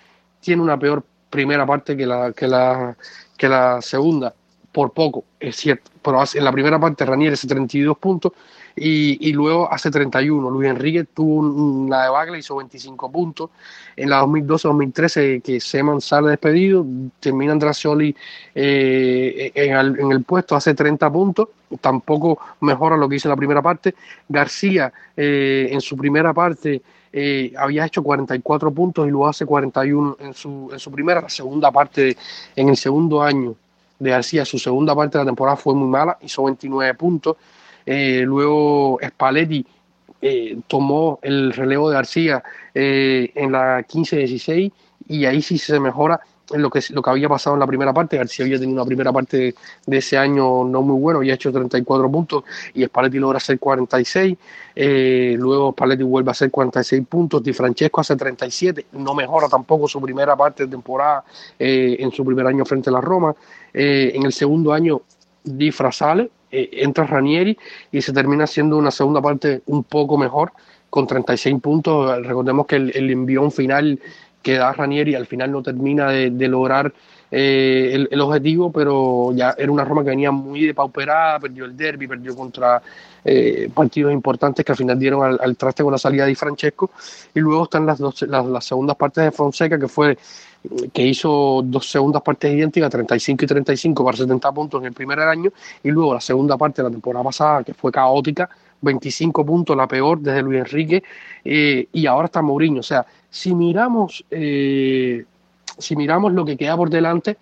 [0.40, 2.96] tiene una peor primera parte que la, que la,
[3.37, 4.35] que la segunda
[4.73, 8.33] por poco, es cierto, pero en la primera parte Ranieri hace 32 puntos
[8.81, 10.51] y, luego hace 31.
[10.51, 13.51] Luis Enrique tuvo una debacle, hizo 25 puntos.
[13.97, 16.87] En la 2012-2013 que Seman sale despedido,
[17.21, 18.15] termina Andrasoli
[18.55, 21.49] eh, en, el, puesto, hace 30 puntos,
[21.81, 23.95] tampoco mejora lo que hizo en la primera parte.
[24.29, 26.81] García eh, en su primera parte
[27.13, 31.73] eh, había hecho 44 puntos y luego hace 41 en su, en su primera, segunda
[31.73, 32.17] parte,
[32.55, 33.57] en el segundo año
[33.99, 34.45] de García.
[34.45, 37.37] Su segunda parte de la temporada fue muy mala, hizo 29 puntos.
[37.87, 39.67] Eh, luego Spalletti
[40.21, 42.43] eh, tomó el relevo de García
[42.75, 44.73] eh, en la 15-16
[45.09, 46.21] y ahí sí se mejora
[46.55, 48.17] lo que, lo que había pasado en la primera parte.
[48.17, 49.55] García había tenido una primera parte
[49.87, 54.37] de ese año no muy bueno, había hecho 34 puntos y Spalletti logra hacer 46.
[54.75, 57.43] Eh, luego Spalletti vuelve a hacer 46 puntos.
[57.43, 58.87] Di Francesco hace 37.
[58.93, 61.25] No mejora tampoco su primera parte de temporada
[61.59, 63.35] eh, en su primer año frente a la Roma.
[63.73, 65.03] Eh, en el segundo año,
[65.45, 67.57] Di sale, entra Ranieri
[67.91, 70.53] y se termina haciendo una segunda parte un poco mejor
[70.91, 72.27] con 36 puntos.
[72.27, 73.99] Recordemos que el, el envión final
[74.42, 76.92] que da Ranieri al final no termina de, lograr
[77.31, 82.07] eh, el, objetivo, pero ya era una Roma que venía muy depauperada, perdió el derby,
[82.07, 82.81] perdió contra
[83.24, 86.90] eh, partidos importantes que al final dieron al, traste con la salida de Francesco,
[87.35, 90.16] y luego están las, dos, las, segundas partes de Fonseca, que fue
[90.92, 95.20] que hizo dos segundas partes idénticas, 35 y 35 para 70 puntos en el primer
[95.20, 95.51] año,
[95.83, 98.48] y luego la segunda parte de la temporada pasada, que fue caótica,
[98.81, 101.03] 25 puntos, la peor desde Luis Enrique,
[101.44, 102.81] eh, y ahora está Mourinho.
[102.81, 105.25] O sea, si miramos, eh,
[105.79, 107.37] si miramos lo que queda por delante,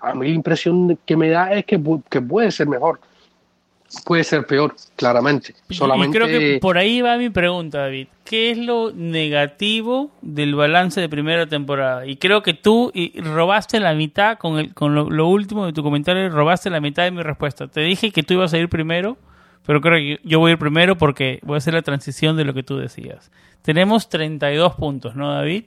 [0.00, 3.00] a mí la impresión que me da es que, que puede ser mejor.
[4.04, 5.54] puede ser peor, claramente.
[5.70, 6.16] Solamente...
[6.16, 8.08] Y creo que por ahí va mi pregunta, David.
[8.24, 12.06] ¿Qué es lo negativo del balance de primera temporada?
[12.06, 16.28] Y creo que tú robaste la mitad, con, el, con lo, último de tu comentario,
[16.30, 17.68] robaste la mitad de mi respuesta.
[17.68, 19.18] Te dije que tú ibas a ir primero,
[19.64, 22.44] pero creo que yo voy a ir primero porque voy a hacer la transición de
[22.44, 23.30] lo que tú decías.
[23.62, 25.64] Tenemos 32 puntos, ¿no, David?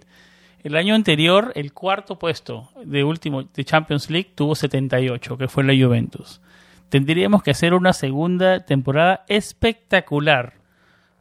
[0.63, 5.63] El año anterior, el cuarto puesto de último de Champions League tuvo 78, que fue
[5.63, 6.41] la Juventus
[6.89, 10.53] tendríamos que hacer una segunda temporada espectacular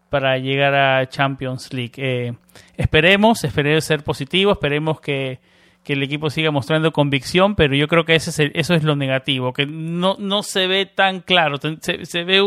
[0.09, 1.95] para llegar a Champions League.
[1.97, 2.33] Eh,
[2.77, 5.41] esperemos, esperemos ser positivo, esperemos que,
[5.93, 9.53] el equipo siga mostrando convicción, pero yo creo que ese es eso es lo negativo,
[9.53, 12.43] que no, no se ve tan claro, se, ve,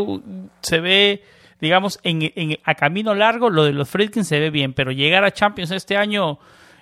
[0.60, 1.22] se ve
[1.60, 5.30] digamos, en, a camino largo lo de los Friedkin se ve bien, pero llegar a
[5.30, 6.38] Champions este año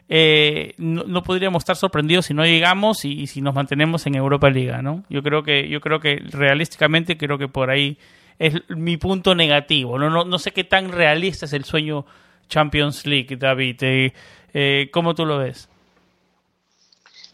[0.09, 4.83] eh, no, podríamos estar sorprendidos si no llegamos y, si nos mantenemos en Europa Liga,
[4.83, 5.05] ¿no?
[5.09, 7.99] Yo creo que, yo creo que realísticamente creo que por ahí
[8.38, 9.99] es mi punto negativo.
[9.99, 12.07] No, no, no sé qué tan realista es el sueño
[12.49, 13.83] Champions League, David.
[13.83, 14.12] Eh,
[14.55, 15.69] eh, ¿Cómo tú lo ves?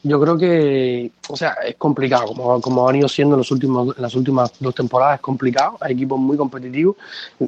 [0.05, 3.97] Yo creo que, o sea, es complicado, como, como ha venido siendo en, los últimos,
[3.97, 5.77] en las últimas dos temporadas, es complicado.
[5.81, 6.97] Hay equipos muy competitivos,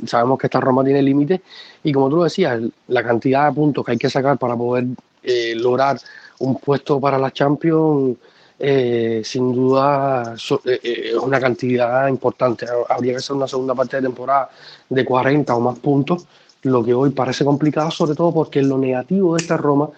[0.07, 1.41] sabemos que esta Roma tiene límites
[1.83, 4.87] y como tú lo decías, la cantidad de puntos que hay que sacar para poder
[5.25, 5.99] eh, lograr
[6.39, 8.19] un puesto para la Champions,
[8.57, 12.67] eh, sin duda eh, es una cantidad importante.
[12.89, 14.49] Habría que hacer una segunda parte de temporada
[14.89, 16.25] de 40 o más puntos,
[16.63, 19.91] lo que hoy parece complicado, sobre todo porque lo negativo de esta Roma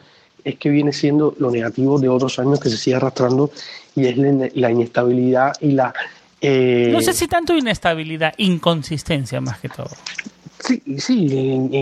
[0.47, 3.51] es que viene siendo lo negativo de otros años que se sigue arrastrando
[3.97, 5.93] y es la, inestabilidad y la...
[6.41, 9.91] no sé si tanto inestabilidad, inconsistencia más que todo.
[10.61, 11.27] Sí, sí,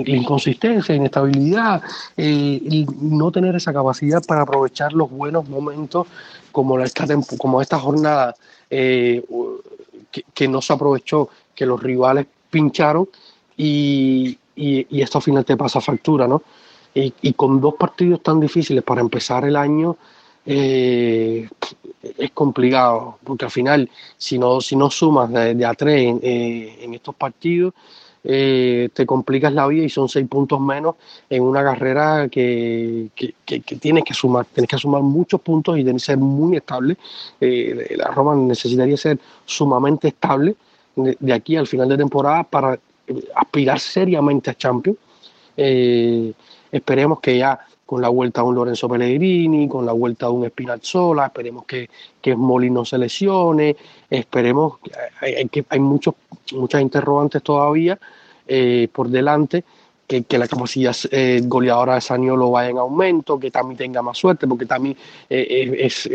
[0.06, 1.82] inconsistencia, inestabilidad
[2.16, 6.06] eh, y no tener esa capacidad para aprovechar los buenos momentos
[6.50, 8.34] como esta, como esta jornada
[8.70, 9.22] eh,
[10.34, 13.08] que, no se aprovechó, que los rivales pincharon
[13.58, 16.42] y, y, esto al final te pasa factura, ¿no?
[16.94, 19.96] Y, con dos partidos tan difíciles para empezar el año
[20.46, 21.48] eh,
[22.18, 27.14] es complicado, porque al final si no, si no sumas de, a tres en estos
[27.16, 27.74] partidos,
[28.26, 30.94] eh, te complicas la vida y son seis puntos menos
[31.28, 33.10] en una carrera que,
[33.80, 36.96] tienes que sumar, tienes que sumar muchos puntos y tienes que ser muy estable.
[37.38, 40.56] Eh, la Roma necesitaría ser sumamente estable
[40.96, 42.74] de, aquí al final de temporada para
[43.06, 44.96] eh, aspirar seriamente a Champions.
[46.74, 50.48] Esperemos que ya con la vuelta de un Lorenzo Pellegrini, con la vuelta de un
[50.48, 51.88] Spinazzola, esperemos que,
[52.20, 53.76] que no se lesione,
[54.10, 54.78] esperemos,
[55.20, 56.14] hay, hay muchos,
[56.52, 57.98] muchas interrogantes todavía
[58.48, 59.64] eh, por delante,
[60.06, 64.18] que, que la capacidad eh, goleadora de Saniolo vaya en aumento, que también tenga más
[64.18, 64.96] suerte, porque también
[65.30, 66.08] eh, es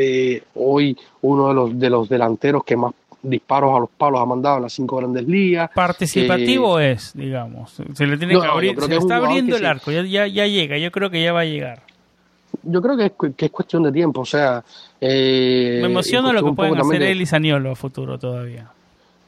[0.55, 4.57] hoy uno de los, de los delanteros que más disparos a los palos ha mandado
[4.57, 5.69] en las cinco grandes ligas.
[5.73, 7.81] Participativo es, digamos.
[7.93, 11.09] Se le tiene que abrir, se está abriendo el arco, ya, ya, llega, yo creo
[11.09, 11.81] que ya va a llegar.
[12.63, 14.63] Yo creo que es, que es cuestión de tiempo, o sea...
[14.99, 18.69] Eh, Me emociona lo que pueden hacer él y Saniolo a futuro todavía.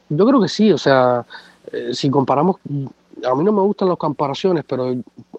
[0.08, 1.24] Yo creo que sí, o sea,
[1.72, 2.56] eh, si comparamos,
[3.24, 4.94] a mí no me gustan las comparaciones, pero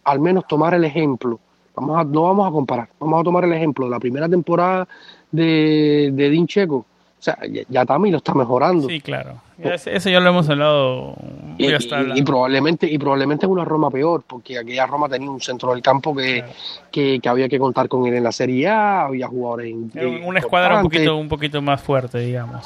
[0.06, 1.40] al menos tomar el ejemplo.
[1.76, 4.88] Vamos a, no vamos a comparar, vamos a tomar el ejemplo de la primera temporada
[5.32, 6.86] de, de Din Checo
[7.24, 7.38] o sea,
[7.70, 8.90] ya, también lo está mejorando.
[8.90, 9.36] Sí, claro.
[9.58, 11.16] Eso ya lo hemos hablado.
[11.58, 15.82] Y, probablemente y probablemente es una Roma peor, porque aquella Roma tenía un centro del
[15.82, 16.44] campo que,
[16.92, 20.76] que, había que contar con él en la Serie A, había jugadores en, una escuadra
[20.76, 22.66] un poquito, un poquito más fuerte, digamos.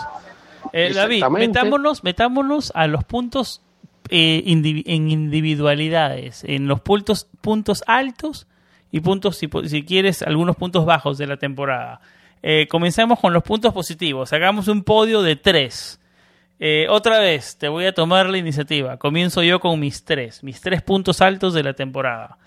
[0.74, 3.62] Eh, David, metámonos, metámonos a los puntos
[4.10, 8.48] eh, en individualidades, en los puntos, puntos altos
[8.91, 12.02] y puntos, si, si quieres, algunos puntos bajos de la temporada.
[12.43, 14.34] Eh, comencemos con los puntos positivos.
[14.34, 16.00] Hagamos un podio de tres.
[16.60, 18.97] Eh, otra vez, te voy a tomar la iniciativa.
[18.97, 22.38] Comienzo yo con mis tres, mis tres puntos altos de la temporada.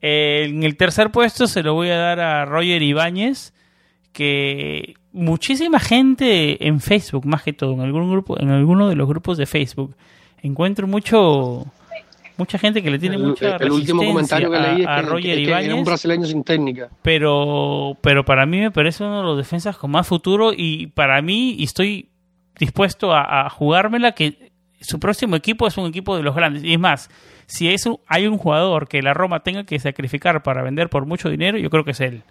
[0.00, 3.54] Eh, en el tercer puesto se lo voy a dar a Roger Ibáñez,
[4.12, 9.08] que muchísima gente en Facebook, más que todo, en algún grupo, en alguno de los
[9.08, 9.96] grupos de Facebook,
[10.42, 11.66] encuentro mucho
[12.36, 15.84] mucha gente que le tiene mucha el, último comentario que leí a, Roger Ibáñez, un
[15.84, 16.88] brasileño sin técnica.
[17.02, 21.20] Pero, pero para mí me parece uno de los defensas con más futuro y para
[21.22, 22.08] mí estoy
[22.58, 26.64] dispuesto a, jugármela que su próximo equipo es un equipo de los grandes.
[26.64, 27.10] Y es más,
[27.46, 31.28] si es hay un jugador que la Roma tenga que sacrificar para vender por mucho
[31.30, 32.22] dinero, yo creo que es él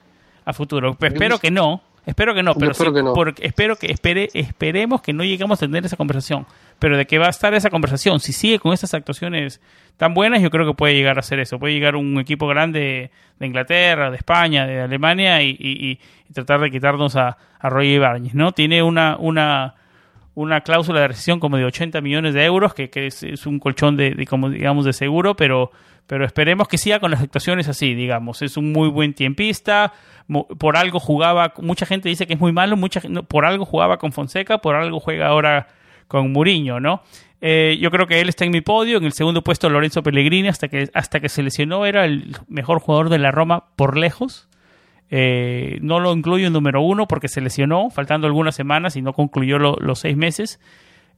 [0.45, 0.97] a futuro.
[0.99, 3.13] espero que no, Espero que no, pero espero, que no.
[3.13, 6.45] Porque espero que espere, esperemos que no lleguemos a tener esa conversación.
[6.83, 9.61] Pero de qué va a estar esa conversación, si sigue con estas actuaciones
[9.95, 11.57] tan buenas, yo creo que puede llegar a ser eso.
[11.57, 13.09] Puede llegar un equipo grande
[13.39, 15.97] de Inglaterra, de España, de Alemania y,
[16.33, 18.51] tratar de quitarnos a, Roger Ibáñez, ¿no?
[18.51, 19.75] Tiene una, una,
[20.35, 24.25] una cláusula de rescisión como de 80 millones de euros, que, es, un colchón de,
[24.29, 25.71] como digamos, de seguro, pero,
[26.05, 28.41] pero esperemos que siga con las actuaciones así, digamos.
[28.41, 29.93] Es un muy buen tiempista,
[30.57, 34.11] por algo jugaba, mucha gente dice que es muy malo, mucha, por algo jugaba con
[34.11, 35.69] Fonseca, por algo juega ahora
[36.07, 37.01] con Muriño, ¿no?
[37.41, 40.47] Eh, yo creo que él está en mi podio, en el segundo puesto Lorenzo Pellegrini,
[40.47, 44.47] hasta que, hasta que se lesionó era el mejor jugador de la Roma por lejos.
[45.09, 49.13] Eh, no lo incluyo en número uno porque se lesionó, faltando algunas semanas y no
[49.13, 50.59] concluyó los seis meses.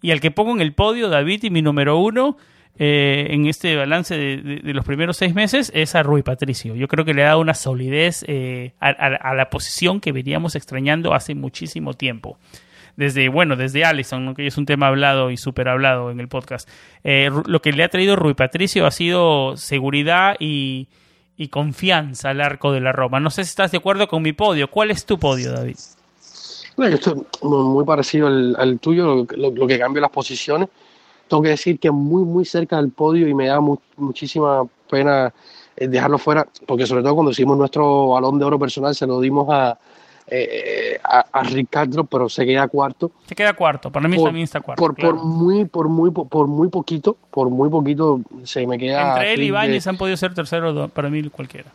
[0.01, 2.37] Y al que pongo en el podio, David, y mi número uno,
[2.77, 6.75] eh, en este balance de, los primeros seis meses es a Rui Patricio.
[6.75, 11.13] Yo creo que le ha dado una solidez eh, a, la posición que veníamos extrañando
[11.13, 12.37] hace muchísimo tiempo.
[12.97, 16.69] Desde, bueno, desde Allison, que es un tema hablado y súper hablado en el podcast.
[17.03, 20.87] Eh, lo que le ha traído Rui Patricio ha sido seguridad y,
[21.51, 23.19] confianza al arco de la Roma.
[23.19, 24.69] No sé si estás de acuerdo con mi podio.
[24.69, 25.75] ¿Cuál es tu podio, David?
[26.77, 30.69] Esto es muy parecido al, tuyo, lo, que cambia las posiciones
[31.27, 33.59] tengo que decir que muy, muy cerca del podio y me da
[33.97, 35.33] muchísima pena
[35.75, 39.19] eh, dejarlo fuera, porque sobre todo cuando hicimos nuestro balón de oro personal se lo
[39.19, 39.77] dimos a,
[40.27, 43.11] eh, a, Ricardo, pero se queda cuarto.
[43.27, 44.81] Se queda cuarto, para mí también está cuarto.
[44.81, 49.09] Por, por, muy, por, muy, por muy poquito, por muy poquito se me queda.
[49.09, 51.71] Entre él y Bañez han podido ser tercero para mí cualquiera.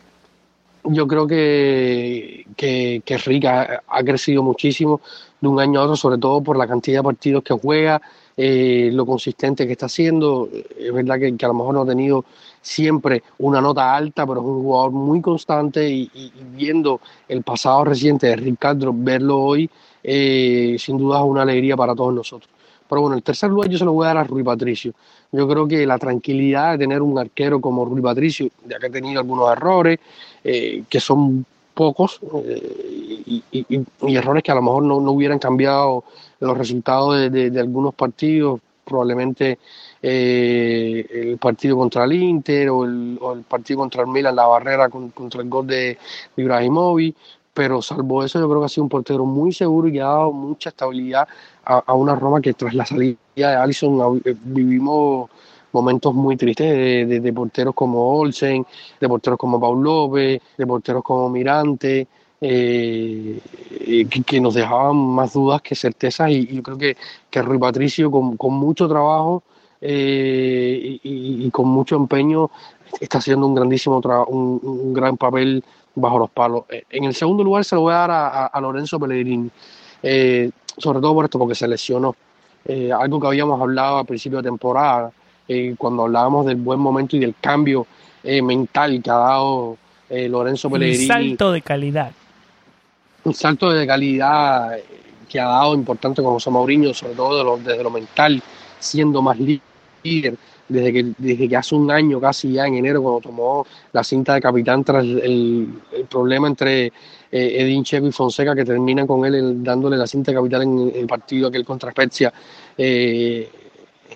[0.83, 4.99] Yo creo que, que, que Rick ha, ha, crecido muchísimo
[5.39, 8.01] de un año a otro, sobre todo por la cantidad de partidos que juega,
[8.37, 10.49] eh, lo consistente que está haciendo.
[10.77, 12.25] Es verdad que, a lo mejor no ha tenido
[12.61, 16.09] siempre una nota alta, pero es un jugador muy constante y,
[16.53, 19.69] viendo el pasado reciente de Ricardo, verlo hoy,
[20.03, 22.49] eh, sin duda es una alegría para todos nosotros.
[22.91, 24.93] Pero bueno, el tercer lugar yo se lo voy a dar a Rui Patricio.
[25.31, 28.89] Yo creo que la tranquilidad de tener un arquero como Rui Patricio, ya que ha
[28.89, 29.97] tenido algunos errores,
[30.43, 32.19] eh, que son pocos,
[33.25, 33.43] y,
[34.15, 36.03] errores que a lo mejor no, no hubieran cambiado
[36.39, 39.59] los resultados de, algunos partidos, probablemente
[40.01, 43.17] eh, el partido contra el Inter o el,
[43.47, 45.97] partido contra el Milan, la barrera contra el gol de,
[46.35, 47.15] Ibrahimovic,
[47.53, 50.31] pero salvo eso yo creo que ha sido un portero muy seguro y ha dado
[50.31, 51.27] mucha estabilidad
[51.63, 55.29] a, una Roma que tras la salida de Alisson eh, vivimos
[55.71, 58.65] momentos muy tristes de, porteros como Olsen,
[58.99, 62.07] de porteros como Paul López, de porteros como Mirante,
[62.43, 63.39] eh,
[64.25, 66.97] que, nos dejaban más dudas que certezas y, yo creo que,
[67.29, 69.43] que Rui Patricio con, con mucho trabajo
[69.79, 72.49] eh, y, con mucho empeño
[72.99, 75.63] está haciendo un grandísimo un, un, gran papel
[75.93, 76.63] bajo los palos.
[76.69, 79.51] Eh, en el segundo lugar se lo voy a dar a, a Lorenzo Pellegrini,
[80.77, 82.15] sobre todo por esto, porque se lesionó.
[82.97, 85.11] algo que habíamos hablado a principio de temporada,
[85.77, 87.85] cuando hablábamos del buen momento y del cambio
[88.23, 89.77] mental que ha dado
[90.09, 91.03] Lorenzo Pellegrini.
[91.03, 92.11] Un salto de calidad
[93.23, 94.77] un salto de calidad
[95.29, 98.41] que ha dado importante con José Mourinho, sobre todo desde lo mental,
[98.79, 100.35] siendo más líder,
[100.67, 104.33] desde que, desde que hace un año, casi ya en enero, cuando tomó la cinta
[104.33, 105.69] de capitán tras el,
[106.09, 106.91] problema entre eh,
[107.31, 111.07] Edin Checo y Fonseca, que terminan con él dándole la cinta de capitán en el
[111.07, 112.33] partido aquel contra Spezia.
[112.77, 113.49] Eh,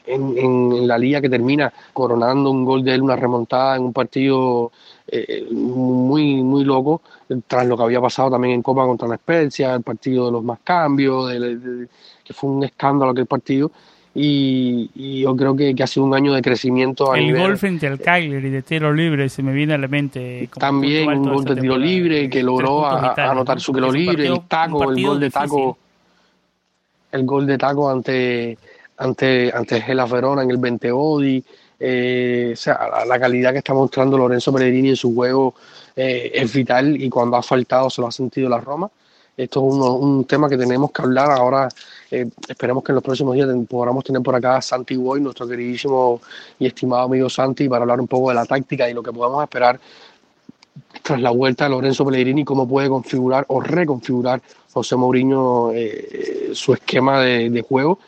[0.08, 4.72] en, la liga que termina coronando un gol de él, una remontada en un partido
[5.08, 7.01] eh, muy, muy loco,
[7.47, 10.43] tras lo que había pasado también en Copa contra la Spezia, el partido de los
[10.43, 11.32] más cambios,
[12.24, 13.72] que fue un escándalo aquel partido.
[14.18, 17.14] Y, yo creo que, ha sido un año de crecimiento.
[17.14, 20.49] el gol frente al Cagliari de tiro libre se me viene a la mente.
[20.58, 25.03] También un gol de tiro libre que logró anotar su tiro libre, el taco, el
[25.03, 25.78] gol de taco,
[27.12, 28.58] el gol de taco ante
[28.97, 31.43] ante, ante Gela Verona en el 20 Odi.
[31.79, 35.55] Eh, o sea, la, calidad que está mostrando Lorenzo Pellegrini en su juego
[35.95, 38.89] eh, es vital y cuando ha faltado se lo ha sentido la Roma.
[39.35, 41.67] Esto es un tema que tenemos que hablar ahora.
[42.09, 45.45] Eh, esperemos que en los próximos días podamos tener por acá a Santi Boy, nuestro
[45.45, 46.21] queridísimo
[46.57, 49.43] y estimado amigo Santi, para hablar un poco de la táctica y lo que podemos
[49.43, 49.77] esperar
[51.03, 54.41] tras la vuelta de Lorenzo Pellegrini, cómo puede configurar o reconfigurar
[54.71, 55.71] José Mourinho
[56.53, 57.99] su esquema de, de juego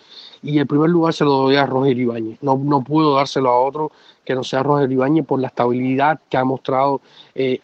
[0.42, 2.38] y el primer lugar se lo doy a Roger Ibáñez.
[2.42, 3.92] No, no puedo dárselo a otro
[4.24, 7.02] que no sea Roger Ibáñez por la estabilidad que ha mostrado
[7.34, 7.60] eh,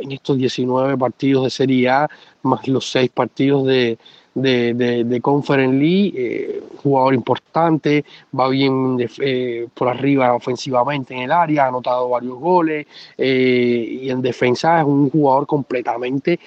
[0.00, 2.08] en estos 19 partidos de Serie A,
[2.42, 3.98] más los 6 partidos de,
[4.34, 8.04] de, de, Conference League, eh, jugador importante,
[8.38, 12.86] va bien eh, por arriba ofensivamente en el área, ha anotado varios goles
[13.18, 16.40] y en defensa es un jugador completamente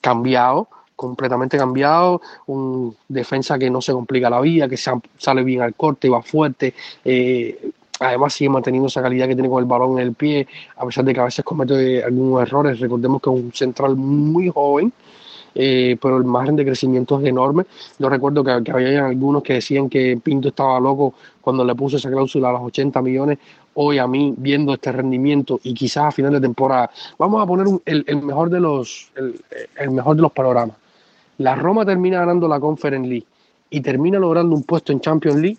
[0.00, 0.68] cambiado
[1.02, 6.08] completamente cambiado, un defensa que no se complica la vida, que sale bien al corte,
[6.08, 6.74] va fuerte,
[7.04, 10.46] eh, además sigue manteniendo esa calidad que tiene con el balón en el pie,
[10.76, 14.48] a pesar de que a veces comete algunos errores, recordemos que es un central muy
[14.48, 14.92] joven
[15.54, 17.64] eh, pero el margen de crecimiento es enorme.
[17.98, 22.10] Yo recuerdo que, había algunos que decían que Pinto estaba loco cuando le puso esa
[22.10, 23.38] cláusula a los 80 millones.
[23.74, 27.66] Hoy a mí, viendo este rendimiento y quizás a final de temporada, vamos a poner
[27.86, 30.76] el, mejor de los, el, mejor de los panoramas.
[31.42, 33.26] La Roma termina ganando la Conference League
[33.70, 35.58] y termina logrando un puesto en Champions League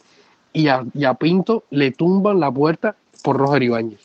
[0.53, 3.99] y a, Pinto le tumban la puerta por Roger Ibáñez.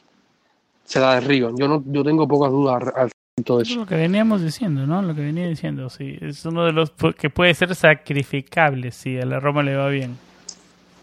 [0.84, 1.56] Se la derriban.
[1.56, 3.10] Yo no, yo tengo pocas dudas al
[3.44, 3.76] todo eso.
[3.76, 5.02] Lo que veníamos diciendo, ¿no?
[5.02, 6.18] Lo que venía diciendo, sí.
[6.20, 10.16] Es uno de los que puede ser sacrificable si a la Roma le va bien.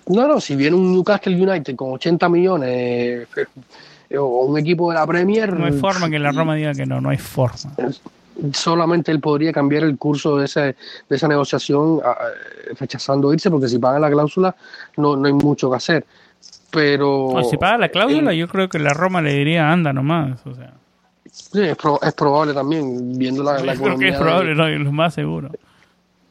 [0.08, 3.28] No, no, si viene un Newcastle United con 80 millones
[4.10, 5.58] eh, o un equipo de la Premier.
[5.58, 7.72] No hay forma que la Roma diga que no, no hay forma.
[8.54, 10.76] Solamente él podría cambiar el curso de, ese,
[11.10, 12.02] de esa negociación
[12.80, 14.56] rechazando irse, porque si paga la cláusula
[14.98, 16.06] no, no hay mucho que hacer.
[16.72, 17.42] Pero.
[17.50, 20.46] si paga la cláusula, yo creo que la Roma le diría anda nomás.
[20.46, 20.74] O sea.
[21.32, 25.14] Sí, es, probable también, viendo la, la creo que es probable, no, es lo más
[25.14, 25.50] seguro.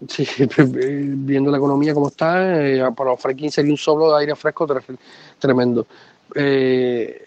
[0.08, 0.26] Sí,
[0.66, 4.66] viendo la economía como está, eh, para Frenkie sería un soplo de aire fresco
[5.38, 5.86] tremendo.
[6.34, 7.23] Eh,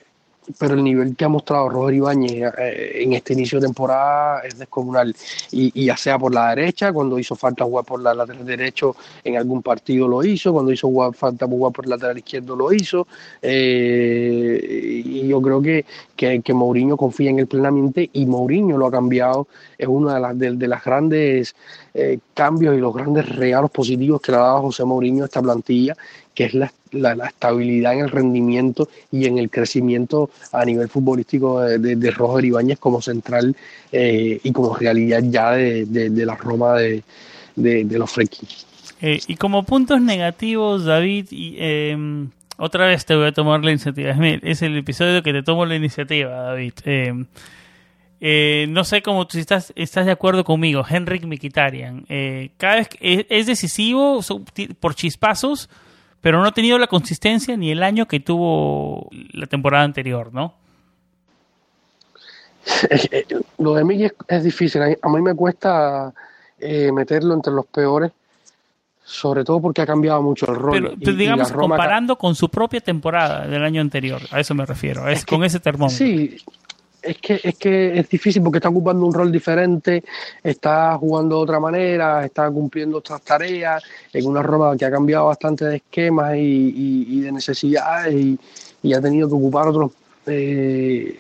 [0.57, 4.57] pero el nivel que ha mostrado Roger Ibáñez eh, en este inicio de temporada es
[4.57, 5.15] descomunal.
[5.51, 9.37] Y, ya sea por la derecha, cuando hizo falta jugar por la lateral derecho en
[9.37, 13.07] algún partido lo hizo, cuando hizo falta jugar por el lateral izquierdo lo hizo.
[13.41, 15.85] Eh, y yo creo que,
[16.15, 19.47] que, Mourinho confía en él plenamente y Mourinho lo ha cambiado.
[19.77, 21.55] Es uno de las, de, las grandes
[21.93, 25.41] eh, cambios y los grandes regalos positivos que le ha dado José Mourinho a esta
[25.41, 25.95] plantilla,
[26.37, 31.61] que es la la, estabilidad en el rendimiento y en el crecimiento a nivel futbolístico
[31.61, 33.55] de, de, Roger Ibáñez como central
[33.91, 35.85] eh, y como realidad ya de,
[36.25, 37.03] la Roma de,
[37.55, 38.47] los Frecchi.
[39.01, 43.71] Eh, y como puntos negativos, David, y, em, otra vez te voy a tomar la
[43.71, 44.15] iniciativa.
[44.41, 46.73] Es, el episodio que te tomo la iniciativa, David.
[46.83, 47.25] Em,
[48.19, 52.05] eh, no sé cómo si estás, estás de acuerdo conmigo, Henrik Mikitarian.
[52.57, 54.21] cada vez es, es decisivo
[54.79, 55.69] por chispazos,
[56.21, 60.53] pero no ha tenido la consistencia ni el año que tuvo la temporada anterior, ¿no?
[63.59, 64.81] Lo de mí es, difícil.
[64.81, 66.13] A mí me cuesta
[66.59, 68.11] eh, meterlo entre los peores,
[69.03, 70.97] sobre todo porque ha cambiado mucho el rol.
[70.99, 75.25] Pero, digamos, comparando con su propia temporada del año anterior, a eso me refiero, es,
[75.25, 75.97] con ese termómetro.
[75.97, 76.37] Sí,
[77.01, 80.03] es que, es que es difícil porque está ocupando un rol diferente,
[80.43, 85.27] está jugando de otra manera, está cumpliendo otras tareas en una Roma que ha cambiado
[85.27, 89.91] bastante de esquemas y, de necesidades y, ha tenido que ocupar otros,
[90.27, 91.19] eh,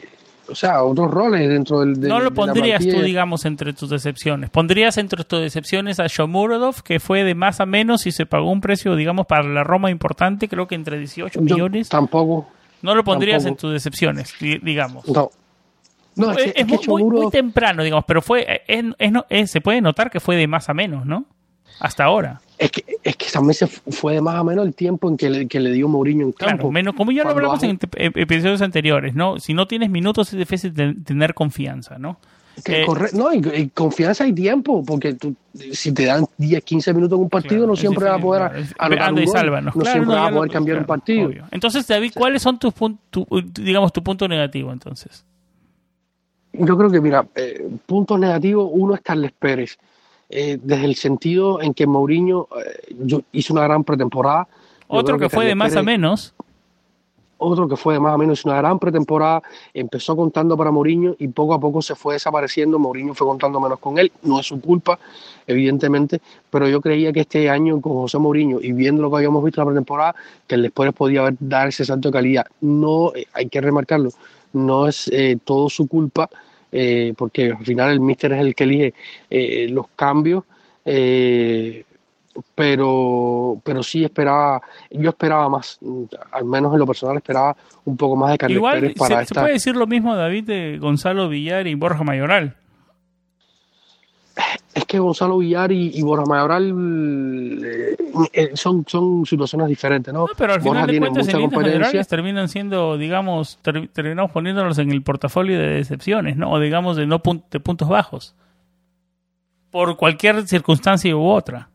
[0.49, 1.99] o sea, otros roles dentro del.
[1.99, 4.49] no lo pondrías tú, digamos, entre tus decepciones.
[4.49, 8.49] ¿Pondrías entre tus decepciones a Shomurodov, que fue de más a menos y se pagó
[8.51, 11.89] un precio, digamos, para la Roma importante, creo que entre 18 millones?
[11.89, 12.47] Tampoco.
[12.81, 15.05] No lo pondrías en tus decepciones, digamos.
[15.07, 15.29] No.
[16.17, 20.69] No, es, muy, temprano, digamos, pero fue es, se puede notar que fue de más
[20.69, 21.25] a menos, ¿no?
[21.79, 22.41] Hasta ahora.
[22.57, 25.29] Es que, es que también se fue de más a menos el tiempo en que
[25.29, 26.55] le, que le dio Mourinho en campo.
[26.55, 29.39] Claro, menos, como ya lo hablamos en episodios anteriores, ¿no?
[29.39, 32.17] Si no tienes minutos es difícil tener confianza, ¿no?
[32.65, 35.35] Eh, no, y, confianza y tiempo, porque tú,
[35.71, 38.41] si te dan 10, 15 minutos en un partido, no siempre vas a poder
[38.79, 41.31] anotar un gol, no siempre vas a poder cambiar un partido.
[41.51, 45.23] Entonces, David, ¿cuáles son tus puntos, digamos, tu punto negativo entonces?
[46.59, 49.77] Yo creo que, mira, eh, puntos negativos, uno es Carles Pérez,
[50.29, 54.47] eh, desde el sentido en que Mourinho eh, hizo una gran pretemporada.
[54.87, 56.33] Otro que, fue de más a menos.
[57.37, 59.43] Otro que fue de más a menos, una gran pretemporada,
[59.73, 63.77] empezó contando para Mourinho y poco a poco se fue desapareciendo, Mourinho fue contando menos
[63.79, 64.97] con él, no es su culpa,
[65.45, 69.43] evidentemente, pero yo creía que este año con José Mourinho y viendo lo que habíamos
[69.43, 70.15] visto en la pretemporada,
[70.47, 72.47] que el después podía haber, dar ese salto de calidad.
[72.59, 74.09] No, hay que remarcarlo,
[74.53, 75.11] no es
[75.45, 76.27] todo su culpa,
[76.79, 78.93] eh, porque al final el míster es el que elige
[79.31, 80.43] eh, los cambios,
[80.85, 81.83] eh,
[82.53, 84.61] pero, pero sí esperaba,
[84.91, 85.79] yo esperaba más,
[86.31, 89.53] al menos en lo personal esperaba un poco más de Igual, para se, se puede
[89.53, 92.55] decir lo mismo, David, de Gonzalo Villar y Borja Mayoral
[94.73, 97.97] es que Gonzalo Villar y, Borja Mayoral eh,
[98.33, 100.27] eh, son, son situaciones diferentes, ¿no?
[100.37, 103.59] pero al final de cuentas, en terminan siendo, digamos,
[103.93, 106.51] terminamos poniéndolos en el portafolio de decepciones, ¿no?
[106.51, 107.21] O digamos de no
[107.51, 108.35] de puntos bajos.
[109.71, 111.69] Por cualquier circunstancia u otra.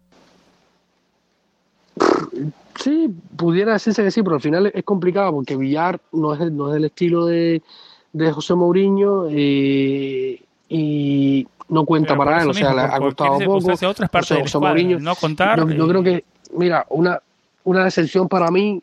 [2.76, 6.68] Sí, pudiera decirse que sí, pero al final es complicado porque Villar no es, no
[6.68, 7.62] es del estilo de,
[8.12, 10.42] de José Mourinho eh,
[10.74, 13.72] y no cuenta para él, o sea, le ha costado poco.
[13.88, 14.54] Otras partes
[15.00, 15.68] no contar.
[15.68, 16.24] Yo, creo que,
[16.56, 17.20] mira, una,
[17.64, 18.82] una decepción para mí,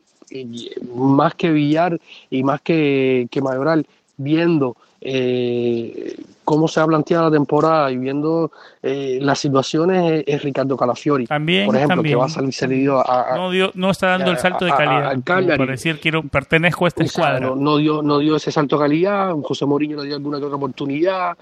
[0.93, 3.87] más que Villar y más que, que Mayoral,
[4.17, 8.51] viendo eh, cómo se ha planteado la temporada y viendo
[8.83, 11.25] eh, las situaciones es, Ricardo Calafiori.
[11.25, 12.13] También, por ejemplo, también.
[12.13, 15.57] que va a salir cedido a, no, dio, no está dando el salto de calidad.
[15.57, 17.39] Por decir, quiero, pertenezco a esta escuadra.
[17.39, 19.33] No, no, dio, no dio ese salto de calidad.
[19.41, 21.35] José Mourinho no dio alguna que otra oportunidad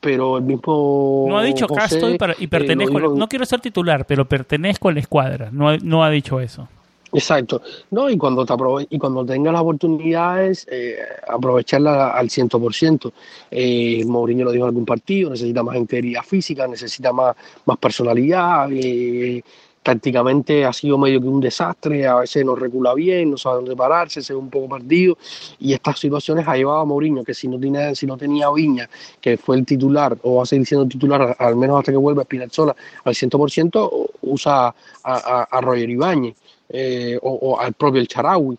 [0.00, 3.44] pero el mismo no ha dicho José, acá estoy para, y pertenezco eh, no quiero
[3.44, 6.68] ser titular pero pertenezco a la escuadra no, no ha dicho eso
[7.12, 7.62] Exacto.
[7.90, 10.96] No, y cuando te aprove y cuando tengas las oportunidades, eh,
[11.28, 13.12] aprovecharla al 100%.
[13.50, 17.34] Eh, Mourinho lo dijo en algún partido, necesita más integridad física, necesita más,
[17.66, 18.68] más personalidad.
[18.72, 19.42] Eh,
[19.82, 23.76] tácticamente ha sido medio que un desastre, a veces no recula bien, no sabe dónde
[23.76, 25.16] pararse, se ve un poco perdido.
[25.58, 28.88] Y estas situaciones ha llevado a Mourinho, que si no, tiene, si no tenía Viña,
[29.20, 32.24] que fue el titular, o va a seguir siendo titular, al menos hasta que vuelva
[32.24, 36.36] Spinazzola al 100%, usa a, a, a Roger Ibáñez
[36.72, 38.56] eh, o, al propio El Charawi,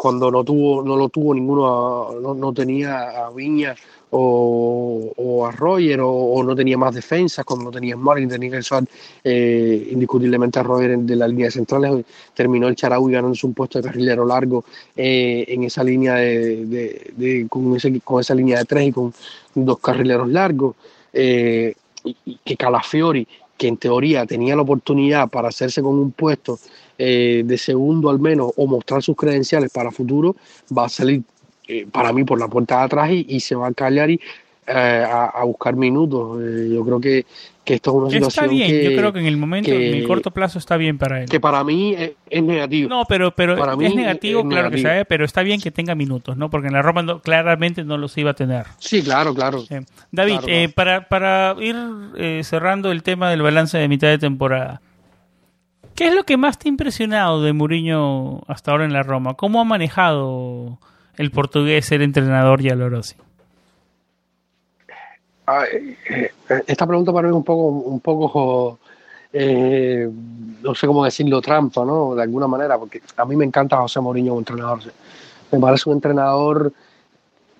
[0.00, 3.76] cuando no tuvo, no lo tuvo ninguno, no, no tenía a Viña
[4.08, 8.50] o, o a Roger o, o, no tenía más defensas, cuando no tenía Martin, tenía
[8.50, 8.82] que usar
[9.22, 13.88] eh, indiscutiblemente a Roger de la línea central, terminó el Charawi ganándose un puesto de
[13.88, 14.64] carrilero largo
[14.96, 18.92] eh, en esa línea de, de, de con, ese, con, esa línea de tres y
[18.92, 19.12] con
[19.54, 20.76] dos carrileros largos,
[21.12, 21.74] eh,
[22.04, 23.28] y que Calafiori,
[23.58, 26.58] que en teoría tenía la oportunidad para hacerse con un puesto
[27.02, 30.36] eh, de segundo al menos o mostrar sus credenciales para futuro,
[30.76, 31.22] va a salir
[31.66, 34.20] eh, para mí por la puerta de atrás y, y se va a Cagliari
[34.66, 36.38] eh, a, a, buscar minutos.
[36.42, 37.24] Eh, yo creo que,
[37.64, 39.88] que, esto es una situación está bien, que, yo creo que en el momento, que,
[39.88, 41.28] en el corto plazo está bien para él.
[41.28, 42.88] Que para mí es, es negativo.
[42.90, 44.76] No, pero, pero para es negativo, es claro negativo.
[44.76, 46.50] que sabe, pero está bien que tenga minutos, ¿no?
[46.50, 48.66] Porque en la Roma no, claramente no los iba a tener.
[48.78, 49.60] Sí, claro, claro.
[49.60, 49.76] Sí.
[50.12, 51.76] David, claro, eh, para, para ir
[52.16, 54.82] eh, cerrando el tema del balance de mitad de temporada,
[56.00, 59.34] ¿qué es lo que más te ha impresionado de Mourinho hasta ahora en la Roma?
[59.34, 60.78] ¿Cómo ha manejado
[61.18, 63.16] el portugués el entrenador Yalorossi?
[65.46, 66.32] Ah, eh,
[66.66, 68.78] esta pregunta para mí es un poco, un poco
[69.30, 70.10] eh,
[70.62, 72.14] no sé cómo decirlo, trampa, ¿no?
[72.14, 74.80] De alguna manera, porque a mí me encanta José Mourinho como entrenador.
[75.52, 76.72] Me parece un entrenador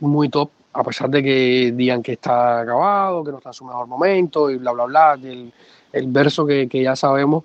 [0.00, 3.66] muy top, a pesar de que digan que está acabado, que no está en su
[3.66, 5.18] mejor momento y bla, bla, bla,
[5.92, 7.44] el, verso que, ya sabemos,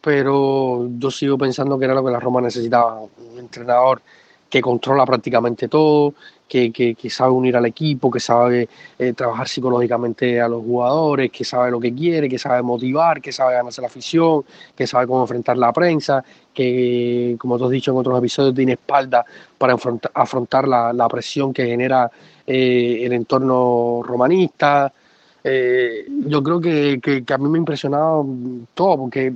[0.00, 4.02] pero yo sigo pensando que era lo que la Roma necesitaba, un entrenador
[4.50, 6.14] que controla prácticamente todo,
[6.48, 11.30] que, que, que sabe unir al equipo, que sabe eh, trabajar psicológicamente a los jugadores,
[11.30, 14.44] que sabe lo que quiere, que sabe motivar, que sabe ganarse la afición,
[14.74, 18.72] que sabe cómo enfrentar la prensa, que, como tú has dicho en otros episodios, tiene
[18.72, 19.24] espalda
[19.56, 19.76] para
[20.14, 22.10] afrontar, la, la, presión que genera
[22.44, 24.92] eh, el entorno romanista.
[25.44, 28.26] Eh, yo creo que, que, que, a mí me ha impresionado
[28.74, 29.32] todo, porque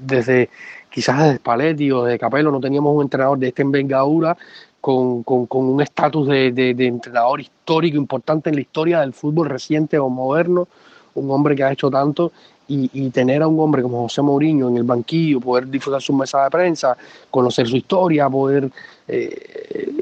[0.00, 0.50] desde
[0.90, 4.36] quizás desde Spalletti o desde Capello no teníamos un entrenador de esta envergadura
[4.80, 9.98] con, con, un estatus de, de, entrenador histórico importante en la historia del fútbol reciente
[9.98, 10.68] o moderno,
[11.14, 12.32] un hombre que ha hecho tanto
[12.68, 16.44] y, tener a un hombre como José Mourinho en el banquillo, poder disfrutar su mesa
[16.44, 16.96] de prensa,
[17.30, 18.70] conocer su historia, poder
[19.08, 19.92] eh,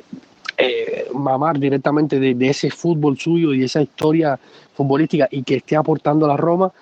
[0.59, 4.39] eh, mamar directamente de, de, ese fútbol suyo y esa historia
[4.75, 6.73] futbolística y que esté aportando a la Roma.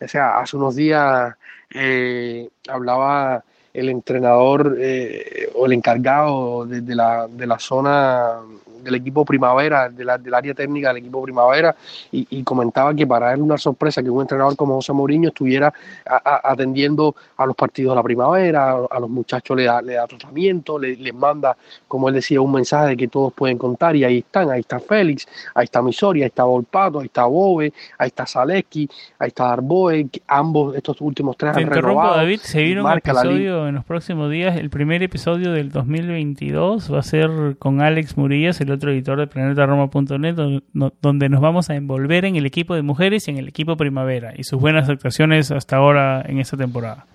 [0.00, 1.34] O sea, hace unos días
[1.74, 8.40] eh, hablaba el entrenador eh, o el encargado de, la, de la zona
[8.84, 11.74] del equipo primavera, de la, del área técnica del equipo primavera,
[12.12, 15.72] y, y, comentaba que para él una sorpresa que un entrenador como José Mourinho estuviera
[16.06, 19.82] a, a, atendiendo a los partidos de la primavera, a, a los muchachos le da,
[19.82, 21.56] le da tratamiento, le, les manda,
[21.88, 24.78] como él decía, un mensaje de que todos pueden contar, y ahí están, ahí está
[24.78, 29.48] Félix, ahí está Misori, ahí está Volpato, ahí está Bove, ahí está Zaleski, ahí está
[29.48, 33.84] Darboe, ambos estos últimos tres Te han renovado, David, se viene un episodio en los
[33.84, 38.92] próximos días, el primer episodio del 2022 va a ser con Alex Murillas, el otro
[38.92, 40.60] editor de planetaroma.net,
[41.00, 44.34] donde nos vamos a envolver en el equipo de mujeres y en el equipo primavera
[44.36, 47.06] y sus buenas actuaciones hasta ahora en esta temporada.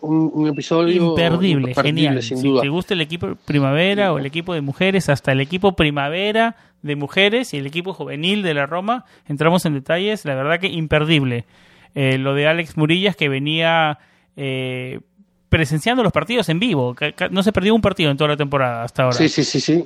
[0.00, 2.22] Un, un episodio imperdible, imperdible genial.
[2.22, 5.76] Sin si te gusta el equipo primavera o el equipo de mujeres, hasta el equipo
[5.76, 10.58] primavera de mujeres y el equipo juvenil de la Roma, entramos en detalles, la verdad
[10.58, 11.44] que imperdible.
[11.94, 13.98] Eh, lo de Alex Murillas que venía
[14.36, 15.00] eh,
[15.48, 16.96] presenciando los partidos en vivo,
[17.30, 19.16] no se perdió un partido en toda la temporada hasta ahora.
[19.16, 19.84] Sí, sí, sí, sí.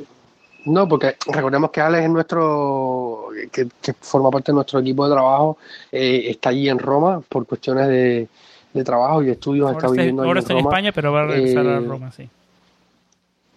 [0.66, 5.14] No, porque recordemos que Alex es nuestro, que, que forma parte de nuestro equipo de
[5.14, 5.58] trabajo,
[5.92, 8.26] eh, está allí en Roma por cuestiones de,
[8.72, 10.60] de trabajo y estudios, ahora está viviendo ahora en está Roma.
[10.60, 12.28] en España, pero va a regresar eh, a Roma, sí.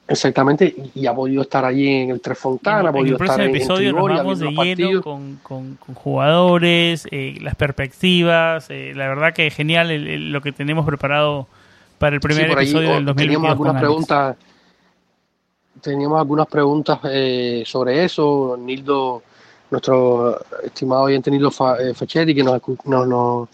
[0.07, 3.37] Exactamente, y ha podido estar allí en el Tres Fontana, ha podido en el estar
[3.37, 8.93] próximo episodio en nos vamos de lleno con, con, con, jugadores, eh, las perspectivas, eh,
[8.95, 11.47] la verdad que genial el, el, lo que tenemos preparado
[11.97, 13.15] para el primer sí, episodio allí, del 2022.
[13.15, 14.35] Teníamos algunas preguntas
[15.81, 18.57] teníamos algunas preguntas eh, sobre eso.
[18.59, 19.23] Nildo,
[19.71, 23.49] nuestro estimado oyente Nildo eh, Fachetti, que nos, nos,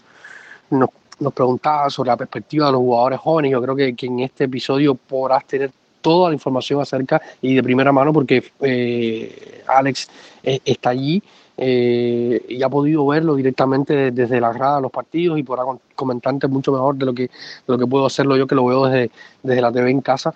[0.70, 3.52] nos, preguntaba sobre la perspectiva de los jugadores jóvenes.
[3.52, 5.70] Yo creo que, que en este episodio podrás tener
[6.00, 10.08] toda la información acerca y de primera mano porque eh, Alex
[10.42, 11.20] está allí
[11.58, 15.64] eh, y ha podido verlo directamente desde la grada de los partidos y podrá
[15.94, 17.30] comentarte mucho mejor de lo que,
[17.66, 19.10] lo que puedo hacerlo yo que lo veo desde,
[19.42, 20.34] desde la TV en casa,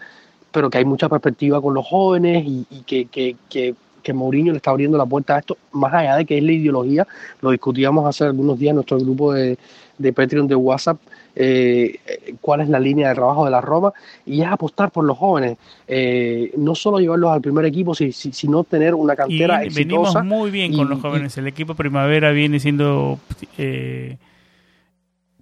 [0.53, 4.57] pero que hay mucha perspectiva con los jóvenes y, que, que, que, que Mourinho le
[4.57, 7.07] está abriendo la puerta a esto, más allá de que es la ideología,
[7.41, 9.59] lo discutíamos hace algunos días en nuestro grupo de,
[9.99, 10.99] de Patreon de WhatsApp,
[11.37, 11.99] eh,
[12.41, 13.93] cuál es la línea de trabajo de la Roma,
[14.27, 18.95] y es apostar por los jóvenes, eh, no solo llevarlos al primer equipo, sino tener
[18.95, 23.19] una cantera y Venimos muy bien con los jóvenes, el equipo Primavera viene siendo...
[23.59, 24.17] Eh,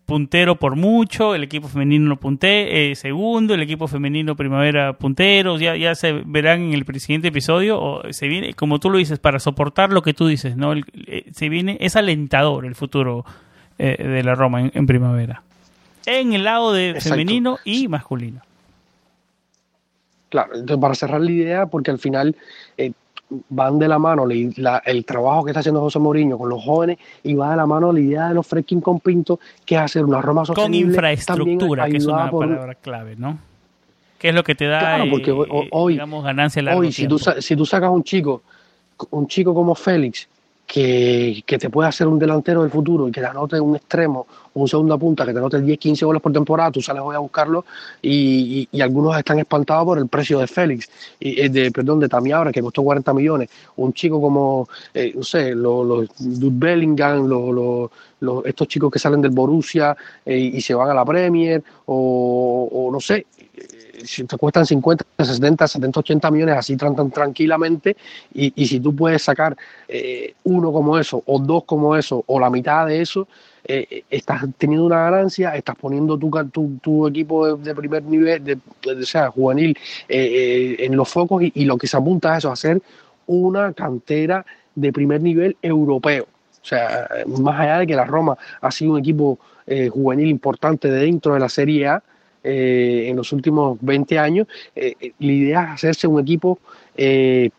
[0.08, 5.94] puntero por mucho, el equipo femenino punté, segundo, el equipo femenino primavera punteros, ya, ya
[5.94, 9.92] se verán en el siguiente episodio, o se viene, como tú lo dices, para soportar
[9.92, 10.72] lo que tú dices, ¿no?
[11.32, 13.24] se viene, es alentador el futuro
[13.76, 15.42] de la Roma en primavera
[16.08, 18.40] en el lado de femenino y masculino.
[20.30, 22.36] Claro, entonces para cerrar la idea, porque al final
[22.76, 22.92] eh,
[23.48, 27.34] van de la mano el trabajo que está haciendo José Mourinho con los jóvenes y
[27.34, 30.20] va de la mano la idea de los Fresking con Pinto, que es hacer una
[30.20, 30.86] Roma sostenible.
[30.86, 33.38] Con infraestructura, que es una palabra clave, ¿no?
[34.18, 35.32] ¿Qué es lo que te da, claro, porque
[35.70, 38.42] hoy, digamos, ganancia largo Hoy, si tú, si tú sacas un chico,
[39.10, 40.28] un chico como Félix,
[40.68, 44.26] que, que, te puede hacer un delantero del futuro y que te anote un extremo
[44.52, 47.16] o un segunda punta, que te anote 10, 15 goles por temporada, tú sales hoy
[47.16, 47.64] a buscarlo
[48.02, 52.08] y, y, algunos están espantados por el precio de Félix, y, eh, de, perdón, de
[52.08, 53.48] Tamiabra, que costó 40 millones.
[53.76, 57.90] Un chico como, eh, no sé, los, los Bellingham, los,
[58.20, 59.96] los, estos chicos que salen del Borussia
[60.26, 63.26] eh, y se van a la Premier, o, o no sé,
[64.04, 67.96] si te cuestan 50, 60, 70, 80 millones así tan, tranquilamente
[68.32, 72.40] y, y, si tú puedes sacar eh, uno como eso o dos como eso o
[72.40, 73.28] la mitad de eso,
[73.64, 78.58] eh, estás teniendo una ganancia, estás poniendo tu, tu, tu equipo de, primer nivel, de,
[78.82, 79.76] de, sea, juvenil,
[80.08, 82.80] eh, en los focos y, y, lo que se apunta a eso, a hacer
[83.26, 84.44] una cantera
[84.74, 86.24] de primer nivel europeo.
[86.62, 89.38] O sea, más allá de que la Roma ha sido un equipo
[89.90, 92.02] juvenil importante dentro de la Serie A,
[92.42, 96.58] eh, en los últimos 20 años, eh, eh, la idea es hacerse un equipo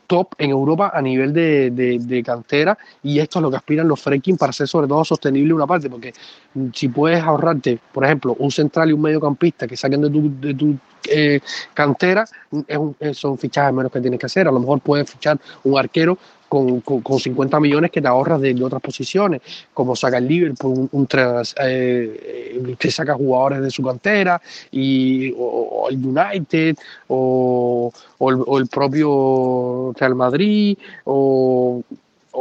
[0.06, 4.36] top en Europa a nivel de, cantera y esto es lo que aspiran los Freaking
[4.36, 6.14] para ser sobre todo sostenible una parte, porque
[6.74, 10.54] si puedes ahorrarte, por ejemplo, un central y un mediocampista que saquen de tu, de
[10.54, 10.78] tu
[11.74, 12.26] cantera,
[13.00, 16.18] es son fichajes menos que tienes que hacer, a lo mejor puedes fichar un arquero
[16.50, 19.42] con, con, 50 millones que te ahorras de, otras posiciones,
[19.74, 21.08] como saca el Liverpool, un, un
[21.64, 24.42] eh, que saca jugadores de su cantera,
[24.72, 26.76] y, o, el United,
[27.08, 27.92] o,
[28.58, 31.84] el, propio Real Madrid, o,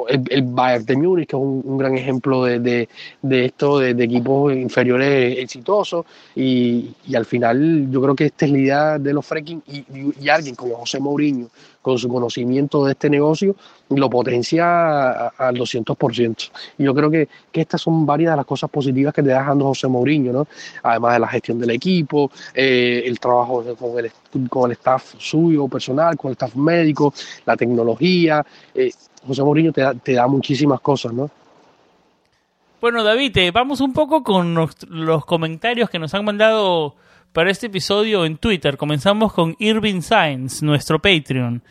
[0.09, 2.89] el, Bayern de Múnich, que es un, gran ejemplo de,
[3.23, 8.99] esto, de, equipos inferiores exitosos, y, al final yo creo que esta es la idea
[8.99, 9.85] de los fracking y,
[10.25, 11.49] y alguien como José Mourinho,
[11.89, 13.57] con su conocimiento de este negocio,
[13.89, 16.51] lo potencia al 200%.
[16.77, 19.65] Y yo creo que, estas son varias de las cosas positivas que te da dando
[19.65, 20.47] José Mourinho, ¿no?
[20.83, 24.13] Además de la gestión del equipo, eh, el trabajo con el,
[24.49, 27.13] con el staff suyo, personal, con el staff médico,
[27.47, 28.45] la tecnología.
[28.75, 28.91] Eh,
[29.27, 31.31] José Mourinho te da, te da muchísimas cosas, ¿no?
[32.81, 36.95] Bueno, David, eh, vamos un poco con los comentarios que nos han mandado
[37.33, 38.77] para este episodio en Twitter.
[38.77, 41.63] Comenzamos con Irving Science, nuestro Patreon.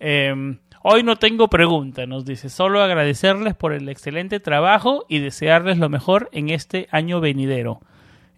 [0.00, 5.78] Em, hoy no tengo pregunta, nos dice, solo agradecerles por el excelente trabajo y desearles
[5.78, 7.80] lo mejor en este año venidero.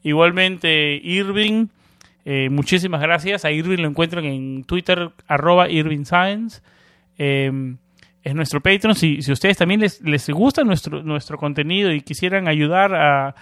[0.03, 1.69] Igualmente, Irving,
[2.25, 3.45] eh, muchísimas gracias.
[3.45, 6.05] A Irving lo encuentran en Twitter, arroba Irving.
[7.17, 7.79] Em,
[8.23, 8.95] es nuestro Patreon.
[8.95, 13.35] Si, si ustedes también les, les gusta nuestro, nuestro contenido y quisieran ayudar a,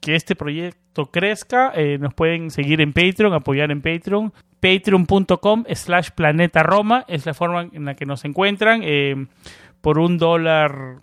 [0.00, 4.32] que este proyecto crezca, eh, nos pueden seguir en Patreon, apoyar en Patreon.
[4.60, 8.80] Patreon.com slash planeta Roma es la forma en la que nos encuentran.
[8.84, 9.26] Eh,
[9.80, 10.98] por un dólar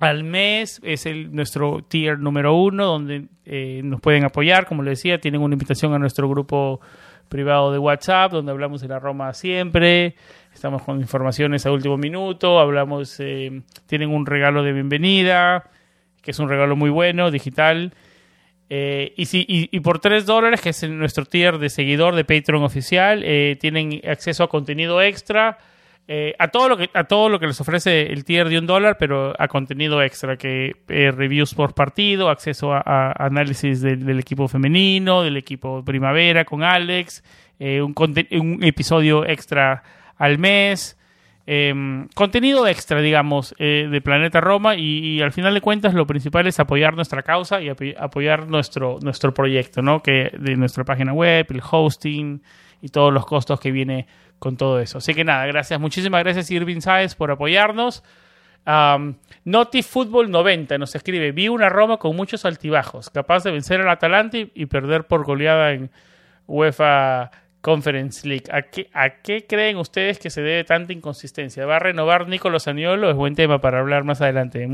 [0.00, 4.66] al mes es el, nuestro tier número uno donde eh, nos pueden apoyar.
[4.66, 6.80] Como les decía, tienen una invitación a nuestro grupo
[7.28, 10.14] privado de WhatsApp donde hablamos de la Roma siempre.
[10.52, 15.64] Estamos con informaciones a último minuto, hablamos, eh, tienen un regalo de bienvenida,
[16.22, 17.92] que es un regalo muy bueno, digital.
[18.68, 22.64] Eh, y, si, y, por 3 dólares, que es nuestro tier de seguidor de Patreon
[22.64, 25.58] oficial, eh, tienen acceso a contenido extra,
[26.38, 28.96] a, todo lo que, a todo lo que les ofrece el tier de un dólar,
[28.98, 35.36] pero a contenido extra, que reviews por partido, acceso a, análisis del, equipo femenino, del
[35.36, 37.22] equipo primavera con Alex,
[37.58, 39.82] eh, un, un, episodio extra
[40.16, 40.98] al mes,
[41.46, 46.46] em, contenido extra, digamos, eh, de Planeta Roma y, al final de cuentas lo principal
[46.46, 50.02] es apoyar nuestra causa y apoyar nuestro, nuestro proyecto, ¿no?
[50.02, 52.42] Que de nuestra página web, el hosting
[52.82, 54.06] y todos los costos que viene
[54.38, 54.98] con todo eso.
[54.98, 58.02] Así que nada, gracias, muchísimas gracias Irving Sáez por apoyarnos.
[58.66, 63.80] Um, Noti Fútbol 90 nos escribe, vi una Roma con muchos altibajos, capaz de vencer
[63.80, 65.90] al Atalanta y, perder por goleada en
[66.48, 67.30] UEFA
[67.66, 68.44] Conference League.
[68.52, 71.66] ¿A qué, ¿A qué, creen ustedes que se debe tanta inconsistencia?
[71.66, 73.10] ¿Va a renovar Nicolás Aniolo?
[73.10, 74.68] Es buen tema para hablar más adelante.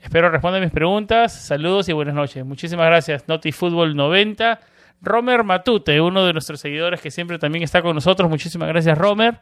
[0.00, 1.32] espero responder mis preguntas.
[1.32, 2.44] Saludos y buenas noches.
[2.44, 4.60] Muchísimas gracias, Noti Fútbol 90.
[5.02, 8.30] Romer Matute, uno de nuestros seguidores que siempre también está con nosotros.
[8.30, 9.40] Muchísimas gracias, Romer.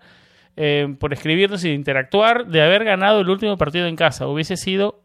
[0.56, 4.26] Eh, por escribirnos y interactuar, de haber ganado el último partido en casa.
[4.28, 5.02] Hubiese sido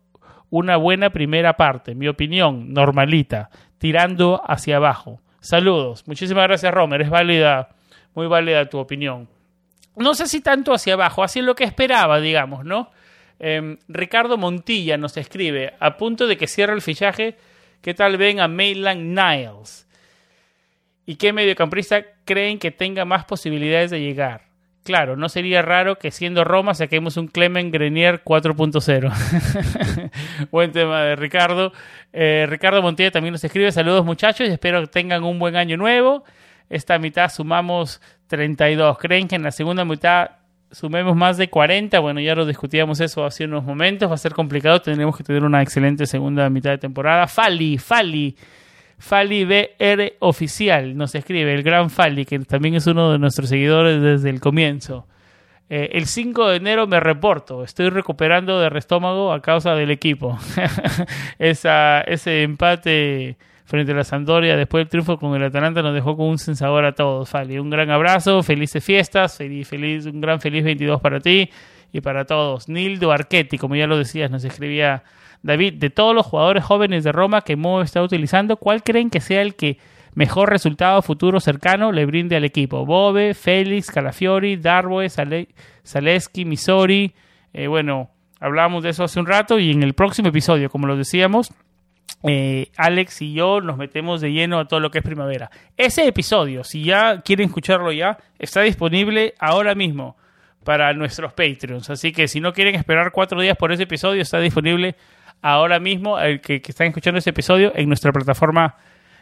[0.49, 5.19] una buena primera parte, mi opinión, normalita, tirando hacia abajo.
[5.41, 6.07] Saludos.
[6.07, 7.01] Muchísimas gracias, Romer.
[7.01, 7.69] Es válida,
[8.13, 9.27] muy válida tu opinión.
[9.95, 12.91] No sé si tanto hacia abajo, así lo que esperaba, digamos, ¿no?
[13.39, 17.37] Em, Ricardo Montilla nos escribe, a punto de que cierre el fichaje,
[17.81, 19.87] ¿qué tal ven a Maitland Niles?
[21.07, 24.50] ¿Y qué mediocampista creen que tenga más posibilidades de llegar?
[24.83, 30.09] Claro, no sería raro que siendo Roma saquemos un Clement Grenier 4.0.
[30.51, 31.71] buen tema de Ricardo.
[32.11, 35.77] Eh, Ricardo Montilla también nos escribe saludos muchachos y espero que tengan un buen año
[35.77, 36.23] nuevo.
[36.67, 38.97] Esta mitad sumamos 32.
[38.97, 40.31] ¿Creen que en la segunda mitad
[40.71, 41.99] sumemos más de 40?
[41.99, 44.09] Bueno, ya lo discutíamos eso hace unos momentos.
[44.09, 44.81] Va a ser complicado.
[44.81, 47.27] Tendremos que tener una excelente segunda mitad de temporada.
[47.27, 48.35] Fali, Fali
[49.01, 53.99] Fali BR Oficial nos escribe, el gran Fali, que también es uno de nuestros seguidores
[53.99, 55.07] desde el comienzo.
[55.69, 60.37] Eh, el 5 de enero me reporto, estoy recuperando de estómago a causa del equipo.
[61.39, 66.15] Esa, ese empate frente a la Sampdoria después del triunfo con el Atalanta nos dejó
[66.15, 67.57] con un sensabor a todos, Fali.
[67.57, 71.49] Un gran abrazo, felices fiestas, feliz, feliz, un gran feliz 22 para ti
[71.91, 72.69] y para todos.
[72.69, 75.03] Nildo Arquetti, como ya lo decías, nos escribía
[75.43, 79.21] David, de todos los jugadores jóvenes de Roma que Mo está utilizando, ¿cuál creen que
[79.21, 79.77] sea el que
[80.13, 82.85] mejor resultado futuro cercano le brinde al equipo?
[82.85, 85.07] Bobe, Félix, Calafiori, Darboe,
[85.83, 87.13] Zaleski, Misori.
[87.53, 90.95] Eh, bueno, hablábamos de eso hace un rato y en el próximo episodio, como lo
[90.95, 91.51] decíamos,
[92.23, 95.49] eh, Alex y yo nos metemos de lleno a todo lo que es primavera.
[95.75, 100.15] Ese episodio, si ya quieren escucharlo ya, está disponible ahora mismo
[100.63, 101.89] para nuestros Patreons.
[101.89, 104.95] Así que si no quieren esperar cuatro días por ese episodio, está disponible
[105.41, 108.75] ahora mismo, el que, están escuchando ese episodio, en nuestra plataforma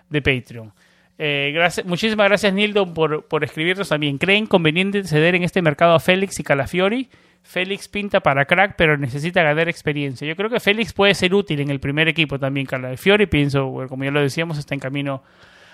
[0.10, 0.74] de Patreon.
[1.18, 4.18] Eh, gracias, muchísimas gracias, Nildo, por, por escribirnos también.
[4.18, 7.10] ¿Creen conveniente ceder en este mercado a Félix y Calafiori?
[7.44, 10.28] Félix pinta para crack, pero necesita ganar experiencia.
[10.28, 12.66] Yo creo que Félix puede ser útil en el primer equipo también.
[12.66, 15.24] Calafiori, pienso, como ya lo decíamos, está en camino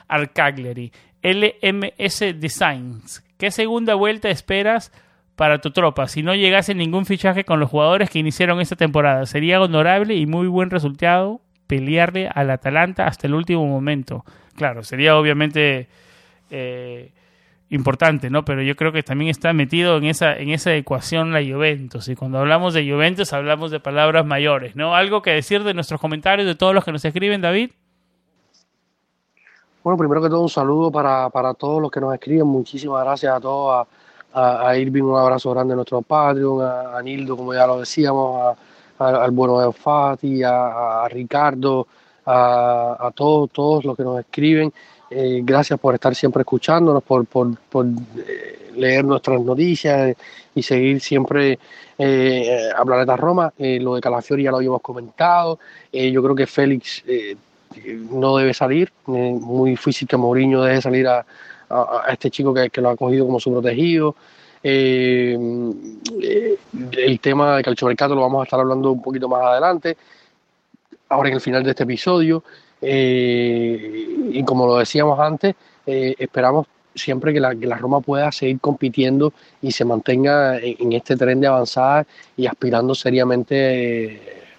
[0.07, 0.91] al Cagliari.
[1.21, 3.23] LMS Designs.
[3.37, 4.91] ¿Qué segunda vuelta esperas
[5.35, 9.25] para tu tropa si no llegase ningún fichaje con los jugadores que iniciaron esta temporada.
[9.25, 14.23] Sería honorable y muy buen resultado pelearle al Atalanta hasta el último momento.
[14.55, 15.89] Claro, sería obviamente
[16.49, 17.11] eh,
[17.69, 18.45] importante, ¿no?
[18.45, 22.07] Pero yo creo que también está metido en esa, en esa ecuación la Juventus.
[22.07, 24.95] Y cuando hablamos de Juventus hablamos de palabras mayores, ¿no?
[24.95, 27.71] ¿Algo que decir de nuestros comentarios, de todos los que nos escriben, David?
[29.83, 32.47] Bueno, primero que todo un saludo para, para todos los que nos escriben.
[32.47, 33.87] Muchísimas gracias a todos a,
[34.35, 38.57] Irving un abrazo grande a nuestro Patreon, a, Nildo, como ya lo decíamos,
[38.99, 41.87] al bueno de Fati, a, Ricardo,
[42.25, 44.73] a, todos, todos los que nos escriben.
[45.09, 47.47] Eh, gracias por estar siempre escuchándonos, por, por,
[47.87, 50.15] eh, leer nuestras noticias
[50.53, 51.57] y seguir siempre
[51.97, 53.53] eh, a Planeta Roma.
[53.57, 55.59] lo de Calafiori ya lo habíamos comentado.
[55.93, 57.03] yo creo que Félix
[58.11, 58.91] no debe salir.
[59.05, 61.25] muy difícil que Mourinho deje salir a,
[61.69, 64.15] a, este chico que, lo ha cogido como su protegido.
[64.63, 65.37] Eh,
[66.21, 66.57] eh,
[66.97, 69.95] el tema de calciomercato lo vamos a estar hablando un poquito más adelante,
[71.09, 72.43] ahora en el final de este episodio.
[72.81, 75.55] Eh, y como lo decíamos antes,
[75.85, 81.47] esperamos siempre que la, Roma pueda seguir compitiendo y se mantenga en, este tren de
[81.47, 82.05] avanzada
[82.35, 84.49] y aspirando seriamente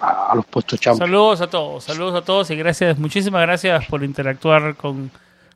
[0.00, 1.10] a, a, los puestos champions.
[1.10, 5.10] Saludos a todos, saludos a todos y gracias, muchísimas gracias por interactuar con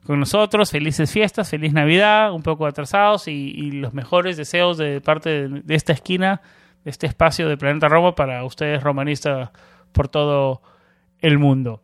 [0.07, 0.71] con nosotros.
[0.71, 5.93] Felices fiestas, feliz Navidad, un poco atrasados y, los mejores deseos de parte de, esta
[5.93, 6.41] esquina,
[6.85, 9.51] de este espacio de Planeta Roma para ustedes romanistas
[9.93, 10.63] por todo
[11.21, 11.83] el mundo.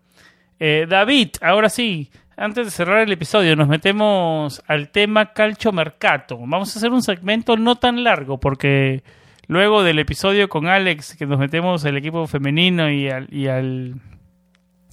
[0.59, 6.39] Eh, David, ahora sí, antes de cerrar el episodio, nos metemos al tema Calcio Mercato.
[6.39, 9.03] Vamos a hacer un segmento no tan largo porque
[9.49, 14.01] luego del episodio con Alex, que nos metemos al equipo femenino y al, y al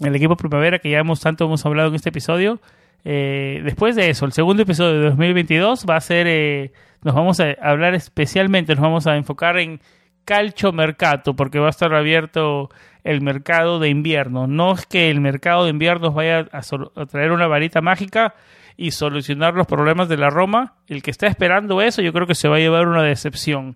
[0.01, 2.59] el equipo primavera que ya hemos tanto hemos hablado en este episodio,
[3.05, 6.71] Eh, después de eso, el segundo episodio de 2022 va a ser, eh,
[7.01, 9.79] nos vamos a hablar especialmente, nos vamos a enfocar en
[10.25, 12.69] calcio mercato, porque va a estar abierto
[13.03, 14.45] el mercado de invierno.
[14.45, 18.35] No es que el mercado de invierno vaya a, traer una varita mágica
[18.77, 20.75] y solucionar los problemas de la Roma.
[20.87, 23.75] El que está esperando eso, yo creo que se va a llevar una decepción.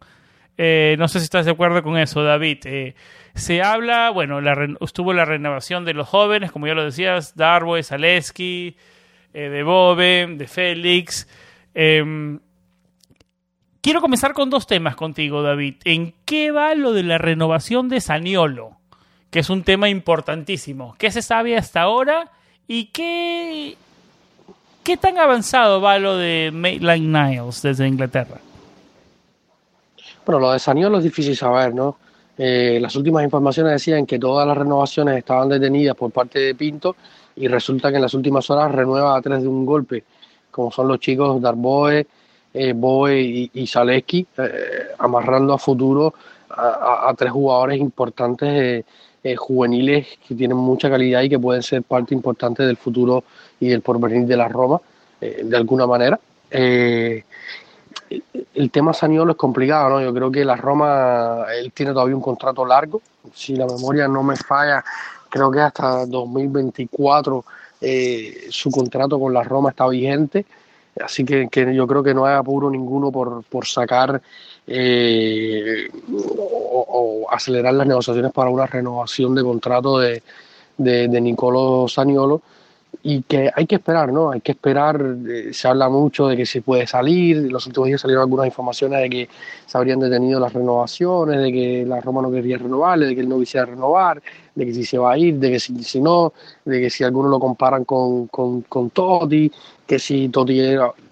[0.57, 2.59] Eh, no sé si estás de acuerdo con eso, David.
[2.65, 2.95] Eh,
[3.34, 4.39] se habla, bueno,
[4.82, 8.78] estuvo la renovación de los jóvenes, como ya lo decías, Darboe, Zaleski,
[9.34, 11.27] eh, de Bobe, de Félix.
[11.73, 12.39] Em,
[13.81, 15.75] quiero comenzar con dos temas contigo, David.
[15.86, 18.77] ¿En qué va lo de la renovación de Saniolo?
[19.31, 20.95] Que es un tema importantísimo.
[20.99, 22.31] ¿Qué se sabe hasta ahora?
[22.67, 23.75] ¿Y qué,
[24.84, 28.38] qué tan avanzado va lo de Maitland Niles desde Inglaterra?
[30.25, 31.97] Bueno, lo de Saniolo es difícil saber, ¿no?
[32.38, 36.95] Eh, las últimas informaciones decían que todas las renovaciones estaban detenidas por parte de Pinto
[37.36, 40.03] y resulta que en las últimas horas renueva a tres de un golpe,
[40.51, 42.05] como son los chicos Darboe,
[42.53, 43.69] eh, Boe y, y
[44.38, 46.13] eh, amarrando a futuro
[46.49, 48.86] a, tres jugadores importantes
[49.23, 53.23] eh, juveniles que tienen mucha calidad y que pueden ser parte importante del futuro
[53.59, 54.79] y del porvenir de la Roma,
[55.19, 56.19] de alguna manera.
[56.51, 57.23] el
[58.71, 60.01] tema Saniolo es complicado, ¿no?
[60.01, 63.01] Yo creo que la Roma, él tiene todavía un contrato largo,
[63.34, 64.84] si la memoria no me falla,
[65.34, 67.43] creo que hasta 2024
[67.81, 70.45] eh, su contrato con la Roma está vigente,
[71.03, 74.21] así que, yo creo que no hay apuro ninguno por, por sacar
[74.67, 80.21] eh, o, acelerar las negociaciones para una renovación de contrato de,
[80.77, 82.43] de, de Nicolo Saniolo
[83.01, 84.31] y que hay que esperar, ¿no?
[84.31, 88.01] Hay que esperar, eh, se habla mucho de que se puede salir, los últimos días
[88.01, 89.29] salieron algunas informaciones de que
[89.65, 93.29] se habrían detenido las renovaciones, de que la Roma no quería renovarle, de que él
[93.29, 94.21] no quisiera renovar,
[94.56, 96.34] de que si se va a ir, de que si, si no,
[96.66, 99.51] de que si algunos lo comparan con, con, con Totti,
[99.86, 100.60] que si Totti.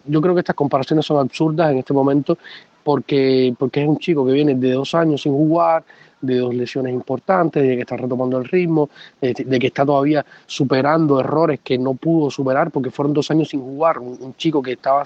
[0.06, 2.38] Yo creo que estas comparaciones son absurdas en este momento
[2.84, 5.84] porque, porque es un chico que viene de dos años sin jugar,
[6.22, 8.90] de dos lesiones importantes, de que está retomando el ritmo,
[9.20, 13.62] de, que está todavía superando errores que no pudo superar porque fueron dos años sin
[13.62, 14.00] jugar.
[14.00, 15.04] Un, chico que estaba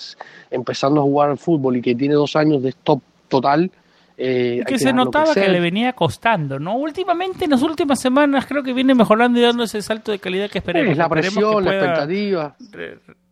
[0.52, 3.72] empezando a jugar al fútbol y que tiene dos años de stop total.
[4.18, 6.78] Eh, que, se notaba que, le venía costando, ¿no?
[6.78, 10.50] Últimamente, en las últimas semanas, creo que viene mejorando y dando ese salto de calidad
[10.50, 10.92] que esperemos.
[10.92, 12.56] Es la presión, la expectativa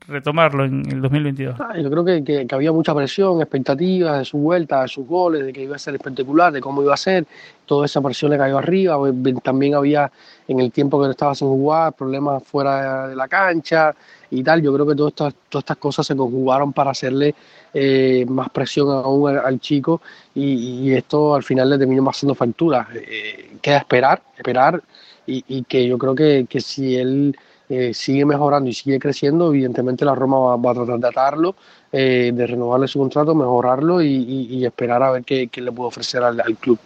[0.07, 1.55] retomarlo en el 2022?
[1.59, 5.45] Ah, yo creo que, que, había mucha presión, expectativas de su vuelta, de sus goles,
[5.45, 7.25] de que iba a ser espectacular, de cómo iba a ser.
[7.65, 8.97] Toda esa presión le cayó arriba.
[9.41, 10.11] También había,
[10.47, 13.95] en el tiempo que no estaba sin jugar, problemas fuera de la cancha
[14.33, 14.61] y tal.
[14.61, 17.35] Yo creo que todas estas, todas estas cosas se conjugaron para hacerle
[17.73, 20.01] eh, más presión aún al, chico
[20.33, 22.87] y, esto al final le terminó haciendo factura.
[22.93, 24.81] Eh, queda esperar, esperar
[25.25, 27.37] y, que yo creo que, que si él
[27.69, 31.55] eh, sigue mejorando y sigue creciendo, evidentemente la Roma va, a tratar de atarlo,
[31.91, 36.79] de renovarle su contrato, mejorarlo y, esperar a ver qué, le puede ofrecer al, club.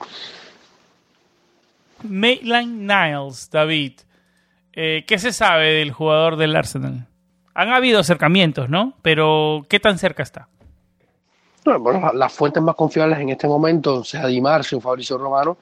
[2.03, 3.93] Maitland Niles, David,
[4.73, 7.07] ¿qué se sabe del jugador del Arsenal?
[7.58, 8.93] Han habido acercamientos, ¿no?
[9.01, 10.47] Pero ¿qué tan cerca está?
[11.66, 15.58] Bueno, las fuentes más confiables en este momento, sea Di Marcio o Fabricio Romano,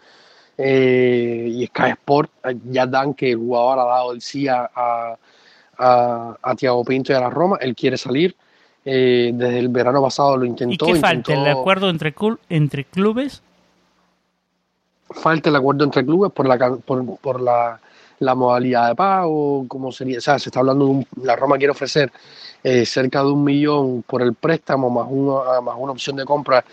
[0.58, 2.32] eh, y Sky Sport
[2.70, 5.16] ya dan que el jugador ha dado el sí a, a,
[6.44, 8.36] a, Tiago Pinto y a la Roma, él quiere salir.
[8.84, 10.90] Eh, desde el verano pasado lo intentó.
[10.90, 11.34] ¿Y qué falta?
[11.34, 12.14] ¿El acuerdo entre,
[12.50, 13.42] entre clubes?
[15.12, 17.80] Falta el acuerdo entre clubes por la, por, por la,
[18.20, 21.58] la modalidad de pago, como sería, o sea, se está hablando de un, la Roma
[21.58, 22.12] quiere ofrecer
[22.64, 26.64] eh, cerca de un millón por el préstamo más una, más una opción de compra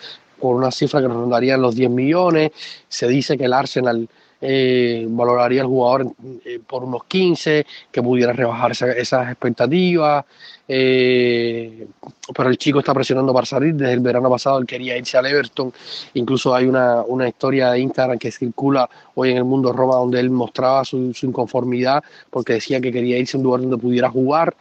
[0.40, 2.50] por una cifra que rondaría los 10 millones.
[2.88, 4.08] Se dice que el Arsenal
[4.42, 6.12] eh, valoraría al jugador
[6.44, 10.24] eh, por unos 15, que pudiera rebajar esas expectativas.
[10.66, 11.86] Eh,
[12.34, 13.74] pero el chico está presionando para salir.
[13.74, 15.72] Desde el verano pasado él quería irse al Everton.
[16.14, 20.18] Incluso hay una, una historia de Instagram que circula hoy en el mundo Roma donde
[20.18, 24.10] él mostraba su, su inconformidad porque decía que quería irse a un lugar donde pudiera
[24.10, 24.54] jugar.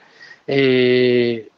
[0.48, 1.51] Eh,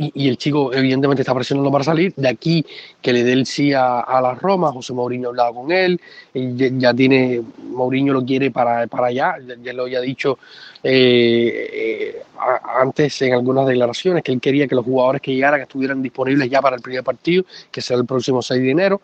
[0.00, 2.14] y, el chico evidentemente está presionando para salir.
[2.16, 2.64] De aquí
[3.02, 6.00] que le dé el sí a, la Roma, José Mourinho ha hablado con él,
[6.34, 10.38] ya, tiene, Mourinho lo quiere para, para allá, ya, lo había dicho
[10.82, 12.22] eh, eh,
[12.80, 16.62] antes en algunas declaraciones, que él quería que los jugadores que llegaran estuvieran disponibles ya
[16.62, 19.00] para el primer partido, que será el próximo 6 de enero.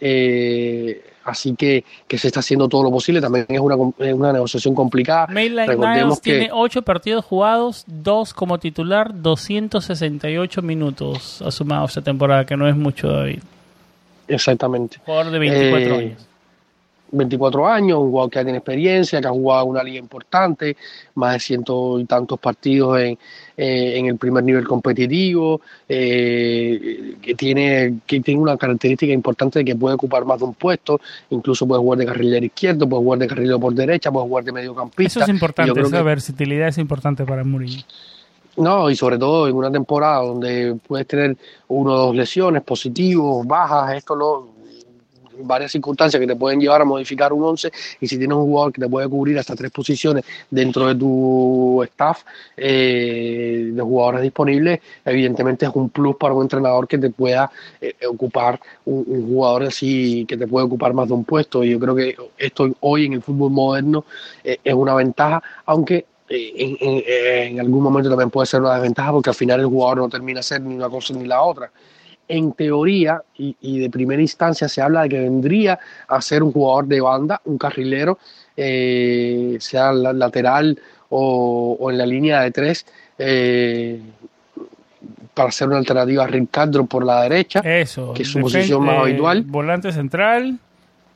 [0.00, 3.20] Eh, así que, que, se está haciendo todo lo posible.
[3.20, 5.26] También es una, una negociación complicada.
[5.26, 12.46] Recordemos que tiene 8 partidos jugados, 2 como titular, 268 minutos ha sumado esta temporada,
[12.46, 13.40] que no es mucho, David.
[14.28, 14.98] Exactamente.
[15.04, 16.26] Jugador de 24 eh, años.
[17.12, 20.76] 24 años, un jugador que tiene experiencia, que ha jugado una liga importante,
[21.14, 23.18] más de ciento y tantos partidos en,
[23.56, 29.64] eh, en el primer nivel competitivo, eh, que, tiene, que tiene una característica importante de
[29.64, 31.00] que puede ocupar más de un puesto,
[31.30, 34.52] incluso puede jugar de carrilero izquierdo, puede jugar de carrilero por derecha, puede jugar de
[34.52, 35.20] mediocampista.
[35.20, 37.82] Eso es importante, esa versatilidad es importante para Murillo.
[38.56, 41.36] No, y sobre todo en una temporada donde puedes tener
[41.68, 44.55] uno o dos lesiones, positivos, bajas, esto lo,
[45.42, 47.70] varias circunstancias que te pueden llevar a modificar un 11
[48.00, 51.82] y si tienes un jugador que te puede cubrir hasta tres posiciones dentro de tu
[51.84, 52.22] staff
[52.56, 57.94] eh, de jugadores disponibles, evidentemente es un plus para un entrenador que te pueda eh,
[58.08, 61.64] ocupar un, jugador así que te puede ocupar más de un puesto.
[61.64, 64.04] Y yo creo que esto hoy en el fútbol moderno
[64.44, 69.30] eh, es una ventaja, aunque en, en, algún momento también puede ser una desventaja porque
[69.30, 71.70] al final el jugador no termina a ser ni una cosa ni la otra
[72.28, 76.86] en teoría y, de primera instancia se habla de que vendría a ser un jugador
[76.86, 78.18] de banda, un carrilero,
[78.56, 82.86] eh, sea lateral o, en la línea de tres,
[83.18, 84.00] eh,
[85.34, 89.00] para ser una alternativa a Ricardo por la derecha, Eso, que es su posición más
[89.00, 89.42] habitual.
[89.42, 90.58] Volante central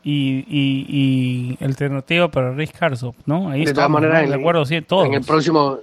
[0.04, 2.74] y, y, alternativa para Rick
[3.26, 3.50] ¿no?
[3.50, 5.78] Ahí de todas maneras, en, acuerdo, sí, en el próximo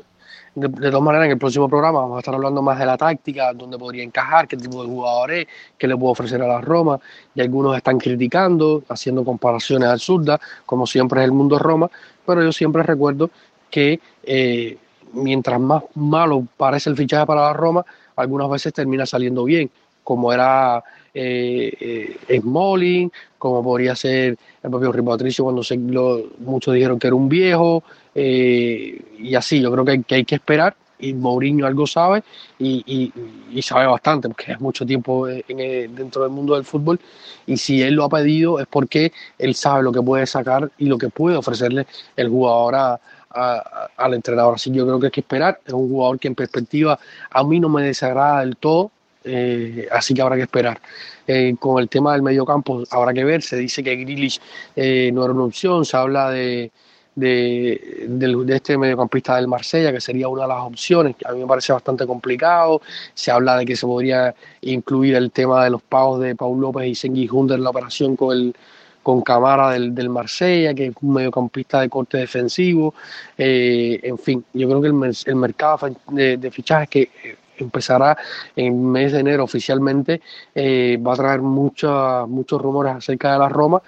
[0.60, 3.54] de, todas maneras, en el próximo programa vamos a estar hablando más de la táctica,
[3.54, 5.48] dónde podría encajar, qué tipo de jugadores,
[5.78, 7.00] qué le puedo ofrecer a la Roma.
[7.36, 11.92] Y algunos están criticando, haciendo comparaciones absurdas, como siempre es el mundo Roma,
[12.26, 13.30] pero yo siempre recuerdo
[13.70, 14.78] que eh,
[15.14, 17.86] mientras más malo parece el fichaje para la Roma,
[18.16, 19.70] algunas veces termina saliendo bien,
[20.04, 20.84] como era
[21.14, 27.16] eh, eh, Smalling, como podría ser el propio Ripatricio cuando se, muchos dijeron que era
[27.16, 27.84] un viejo,
[28.14, 32.24] eh, y así, yo creo que, hay que esperar y Mourinho algo sabe
[32.58, 33.14] y,
[33.62, 37.00] sabe bastante porque es mucho tiempo en, dentro del mundo del fútbol
[37.46, 40.86] y si él lo ha pedido es porque él sabe lo que puede sacar y
[40.86, 41.86] lo que puede ofrecerle
[42.16, 43.00] el jugador
[43.38, 44.56] al entrenador.
[44.56, 45.60] Así que yo creo que hay que esperar.
[45.66, 47.00] Es un jugador que en perspectiva
[47.30, 48.92] a mí no me desagrada del todo,
[49.28, 50.80] eh, así que habrá que esperar.
[51.28, 53.42] Eh, con el tema del mediocampo habrá que ver.
[53.42, 54.40] Se dice que Grealish
[54.76, 56.72] no era una opción, se habla de
[57.18, 61.40] de, de, este mediocampista del Marsella, que sería una de las opciones, que a mí
[61.40, 62.80] me parece bastante complicado.
[63.16, 66.88] Se habla de que se podría incluir el tema de los pagos de Paul López
[66.88, 68.56] y Sengi Hunter en la operación con el
[69.02, 72.94] con Camara del, del Marsella, que es un mediocampista de corte defensivo.
[73.38, 77.10] Eh, en fin, yo creo que el, el mercado de, de, fichajes que
[77.58, 78.18] empezará
[78.56, 80.22] en el mes de enero oficialmente
[80.56, 83.82] eh, va a traer muchos muchos rumores acerca de la Roma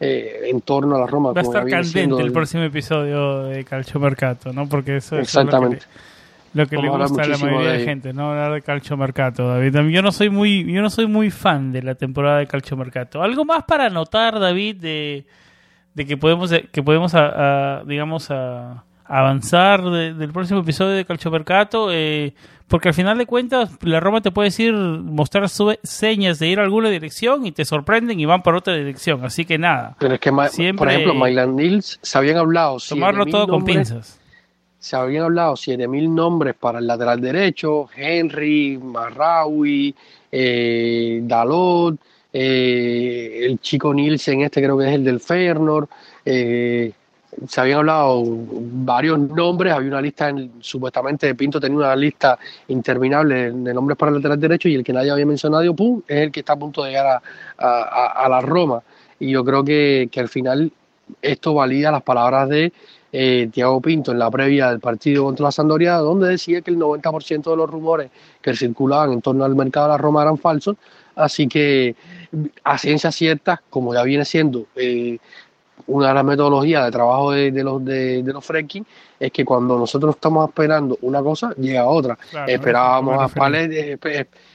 [0.00, 1.32] eh, en torno a la Roma.
[1.32, 4.68] Va a estar candente el, próximo episodio de Calcio Mercato, ¿no?
[4.68, 5.32] Porque eso es
[6.54, 8.30] lo que, le gusta a la mayoría de, gente, ¿no?
[8.30, 9.90] Hablar de Calcio Mercato, David.
[9.90, 13.22] Yo no soy muy, yo no soy muy fan de la temporada de Calcio Mercato.
[13.22, 15.24] Algo más para anotar, David, de,
[15.94, 17.14] de que podemos, que podemos,
[17.86, 21.88] digamos, a, avanzar del próximo episodio de Calcio Mercato.
[21.92, 22.32] Eh,
[22.66, 25.50] porque al final de cuentas, la Roma te puede decir, mostrar
[25.82, 29.22] señas de ir a alguna dirección y te sorprenden y van por otra dirección.
[29.26, 29.94] Así que nada.
[29.98, 30.32] Pero es que,
[30.72, 32.78] por ejemplo, Mylan Nils se habían hablado.
[32.88, 34.18] Tomarlo todo con pinzas.
[34.78, 39.94] Se habían hablado 7.000 nombres para el lateral derecho: Henry, Marraui,
[40.32, 42.00] eh, Dalot,
[42.32, 45.88] eh, el chico Nielsen, este creo que es el del Feyenoord.
[46.24, 46.90] Eh,
[47.48, 53.74] se habían hablado varios nombres, había una lista, supuestamente Pinto tenía una lista interminable de
[53.74, 56.40] nombres para el lateral derecho y el que nadie había mencionado, pum, es el que
[56.40, 57.22] está a punto de llegar
[57.58, 58.82] a, la Roma.
[59.18, 60.70] Y yo creo que, al final
[61.20, 62.72] esto valida las palabras de
[63.12, 66.78] eh, Tiago Pinto en la previa del partido contra la Sandoria, donde decía que el
[66.78, 68.10] 90% de los rumores
[68.40, 70.76] que circulaban en torno al mercado de la Roma eran falsos.
[71.14, 71.94] Así que
[72.64, 75.18] a ciencia cierta, como ya viene siendo eh,
[75.86, 78.86] una de las metodologías de trabajo de, los de, los fracking
[79.18, 82.18] es que cuando nosotros estamos esperando una cosa llega otra.
[82.46, 83.98] Esperábamos a Palet,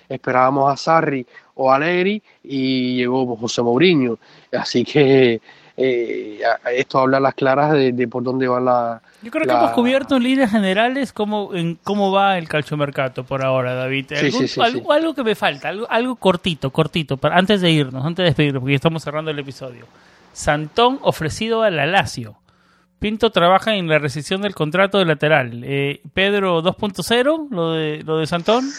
[0.09, 1.25] esperábamos a Sarri
[1.55, 4.17] o a Alegri y llegó José Mourinho.
[4.51, 5.41] Así que
[5.79, 6.39] eh,
[6.75, 10.15] esto habla a las claras de, por dónde va la yo creo que hemos cubierto
[10.15, 14.11] en líneas generales cómo en cómo va el calciomercato por ahora David.
[14.59, 18.29] Algo, algo, que me falta algo, algo cortito cortito para, antes de irnos antes de
[18.29, 19.85] despedirnos porque ya estamos cerrando el episodio
[20.37, 22.37] Santón ofrecido a la Lazio.
[22.99, 25.63] Pinto trabaja en la rescisión del contrato de lateral.
[25.63, 28.69] Eh, Pedro 2.0, lo de, lo de Santón,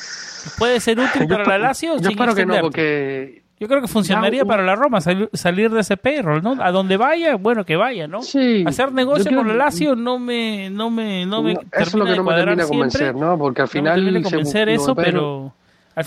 [0.56, 1.98] ¿puede ser útil para la Lazio?
[1.98, 3.42] Yo espero que no, porque...
[3.58, 6.62] Yo creo que funcionaría para la Roma salir, de ese perro, ¿no?
[6.62, 8.22] A donde vaya, bueno, que vaya, ¿no?
[8.22, 12.04] Sí, Hacer negocio con la Lazio no me, no me, no me Eso es lo
[12.04, 13.36] que no me termina de convencer, ¿no?
[13.36, 14.04] Porque al final...
[14.04, 15.52] No me convencer eso, pero...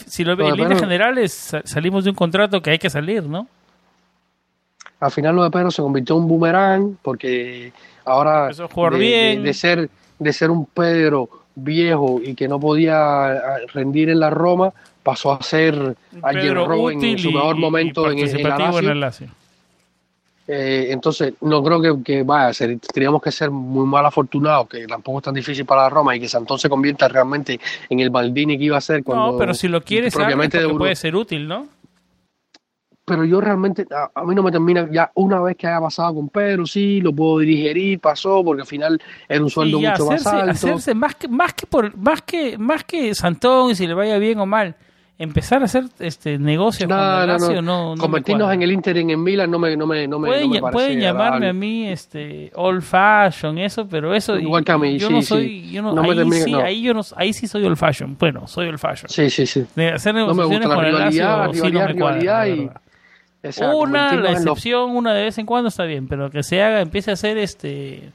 [0.06, 3.49] Si lo, en líneas generales salimos de un contrato que hay que salir, ¿no?
[5.02, 7.73] Al final lo de Pedro se convirtió en un boomerang porque
[8.06, 14.10] ahora de, de, ser de ser un Pedro viejo y que no podía eh, rendir
[14.10, 14.72] en la Roma
[15.03, 19.30] pasó a ser Robben en su mejor momento en, el Lazio.
[20.48, 24.86] Eh, entonces, no creo que, que vaya, ser, teníamos que ser muy mal afortunados, que
[24.86, 27.60] tampoco es tan difícil para la Roma y que Santón se convierta realmente
[27.90, 29.32] en el Baldini que iba a ser cuando.
[29.32, 31.68] No, pero si lo quieres, propiamente puede ser útil, ¿no?
[33.03, 36.30] Pero yo realmente, a, mí no me termina, ya una vez que haya pasado con
[36.30, 40.52] Pedro, sí, lo puedo digerir, pasó, porque al final era un sueldo mucho más alto.
[40.52, 44.18] Hacerse más que, más que por, más que, más que Santón, y si le vaya
[44.18, 44.76] bien o mal,
[45.22, 49.02] empezar a hacer este negocio con el Lazio no, no, Convertirnos en el Inter y
[49.02, 52.82] en Milan no me, no me, no me, pueden, pueden llamarme a mí este old
[52.82, 55.72] fashion eso pero eso igual que a mí yo sí, no soy sí.
[55.72, 58.18] yo no, ahí sí ahí yo no ahí sí soy old fashion.
[58.19, 59.10] Bueno soy old fashion.
[59.10, 59.64] Sí sí sí.
[59.76, 62.69] De hacer negociaciones con el Lazio sí no me cuadra, y
[63.76, 67.11] una, la excepción, una de vez en cuando está bien, pero que se haga, empiece
[67.11, 68.11] a ser este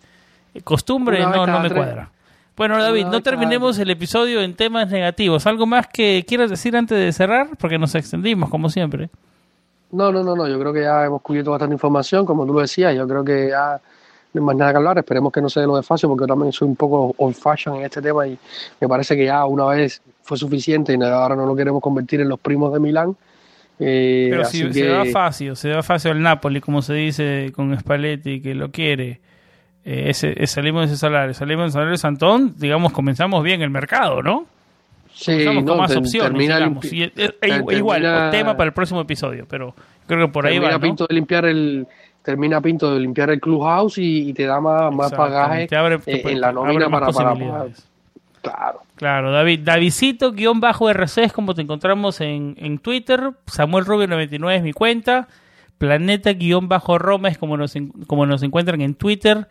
[0.64, 2.10] costumbre, no, no me cuadra.
[2.56, 5.46] Bueno, David, no terminemos el episodio en temas negativos.
[5.46, 7.50] ¿Algo más que quieras decir antes de cerrar?
[7.58, 9.10] Porque nos extendimos, como siempre.
[9.92, 10.48] No, no, no, no.
[10.48, 12.94] Yo creo que ya hemos cubierto bastante información, como tú lo decías.
[12.96, 13.78] Yo creo que ya
[14.32, 14.96] no hay más nada que hablar.
[14.96, 17.34] Esperemos que no se dé lo de fácil, porque yo también soy un poco old
[17.34, 18.38] fashion en este tema y
[18.80, 22.30] me parece que ya una vez fue suficiente y ahora no lo queremos convertir en
[22.30, 23.14] los primos de Milán
[23.78, 27.78] eh, Pero si se va fácil, se va fácil al Napoli, como se dice con
[27.78, 29.20] Spalletti, que lo quiere.
[29.84, 33.70] Eh, ese, salimos de ese salario, salimos del salario de Santón, digamos, comenzamos bien el
[33.70, 34.46] mercado, ¿no?
[35.12, 36.84] Sí, con más opciones, digamos.
[36.92, 39.74] igual, tema para el próximo episodio, pero
[40.06, 40.78] creo que por ahí va.
[40.78, 41.86] Pinto de limpiar el,
[42.22, 46.40] termina Pinto de limpiar el clubhouse y, y te da más, más pagaje eh, en
[46.40, 47.34] la nómina para, para,
[48.51, 48.82] Claro.
[48.97, 49.60] Claro, David.
[49.64, 53.32] Davidcito, guion bajo RC es como te encontramos en, en Twitter.
[53.47, 55.28] Samuel Rubio 99 es mi cuenta.
[55.78, 57.74] Planeta guion bajo Roma es como nos,
[58.06, 59.48] como nos encuentran en Twitter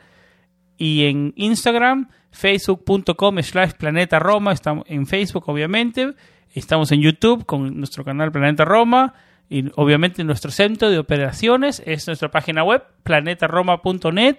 [0.78, 2.10] y en Instagram.
[2.32, 4.52] Facebook.com slash Planeta Roma.
[4.52, 6.14] Estamos en Facebook, obviamente.
[6.54, 9.14] Estamos en YouTube con nuestro canal Planeta Roma.
[9.50, 14.38] Y obviamente nuestro centro de operaciones es nuestra página web, planetaroma.net.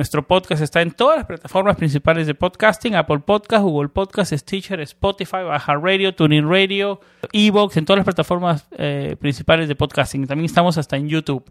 [0.00, 4.80] Nuestro podcast está en todas las plataformas principales de podcasting, Apple Podcast, Google Podcast, Stitcher,
[4.80, 7.02] Spotify, Baja Radio, Tuning Radio,
[7.34, 10.26] Evox, en todas las plataformas eh, principales de podcasting.
[10.26, 11.44] También estamos hasta en YouTube.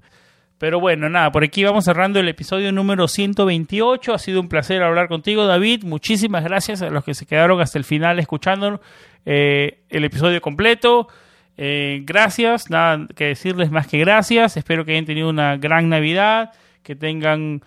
[0.58, 4.16] Pero bueno, nada, por aquí vamos cerrando el episodio número 128.
[4.16, 5.84] Ha sido un placer hablar contigo, David.
[5.84, 8.82] Muchísimas gracias a los que se quedaron hasta el final escuchando
[9.28, 11.08] eh, el episodio completo.
[11.56, 14.58] Eh, gracias, nada que decirles más que gracias.
[14.58, 16.52] Espero que hayan tenido una gran Navidad,
[16.82, 17.62] que tengan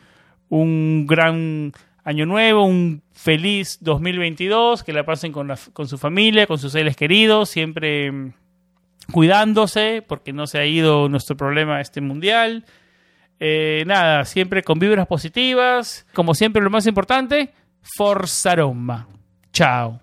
[0.52, 1.72] un gran
[2.04, 6.94] año nuevo, un feliz 2022, que la pasen con, con su familia, con sus seres
[6.94, 8.32] queridos, siempre mm,
[9.10, 12.66] cuidándose, porque no se ha ido nuestro problema este mundial.
[13.40, 16.06] Eh, nada, siempre con vibras positivas.
[16.12, 17.54] Como siempre, lo más importante,
[17.96, 19.08] Forza Roma.
[19.54, 20.02] Chao.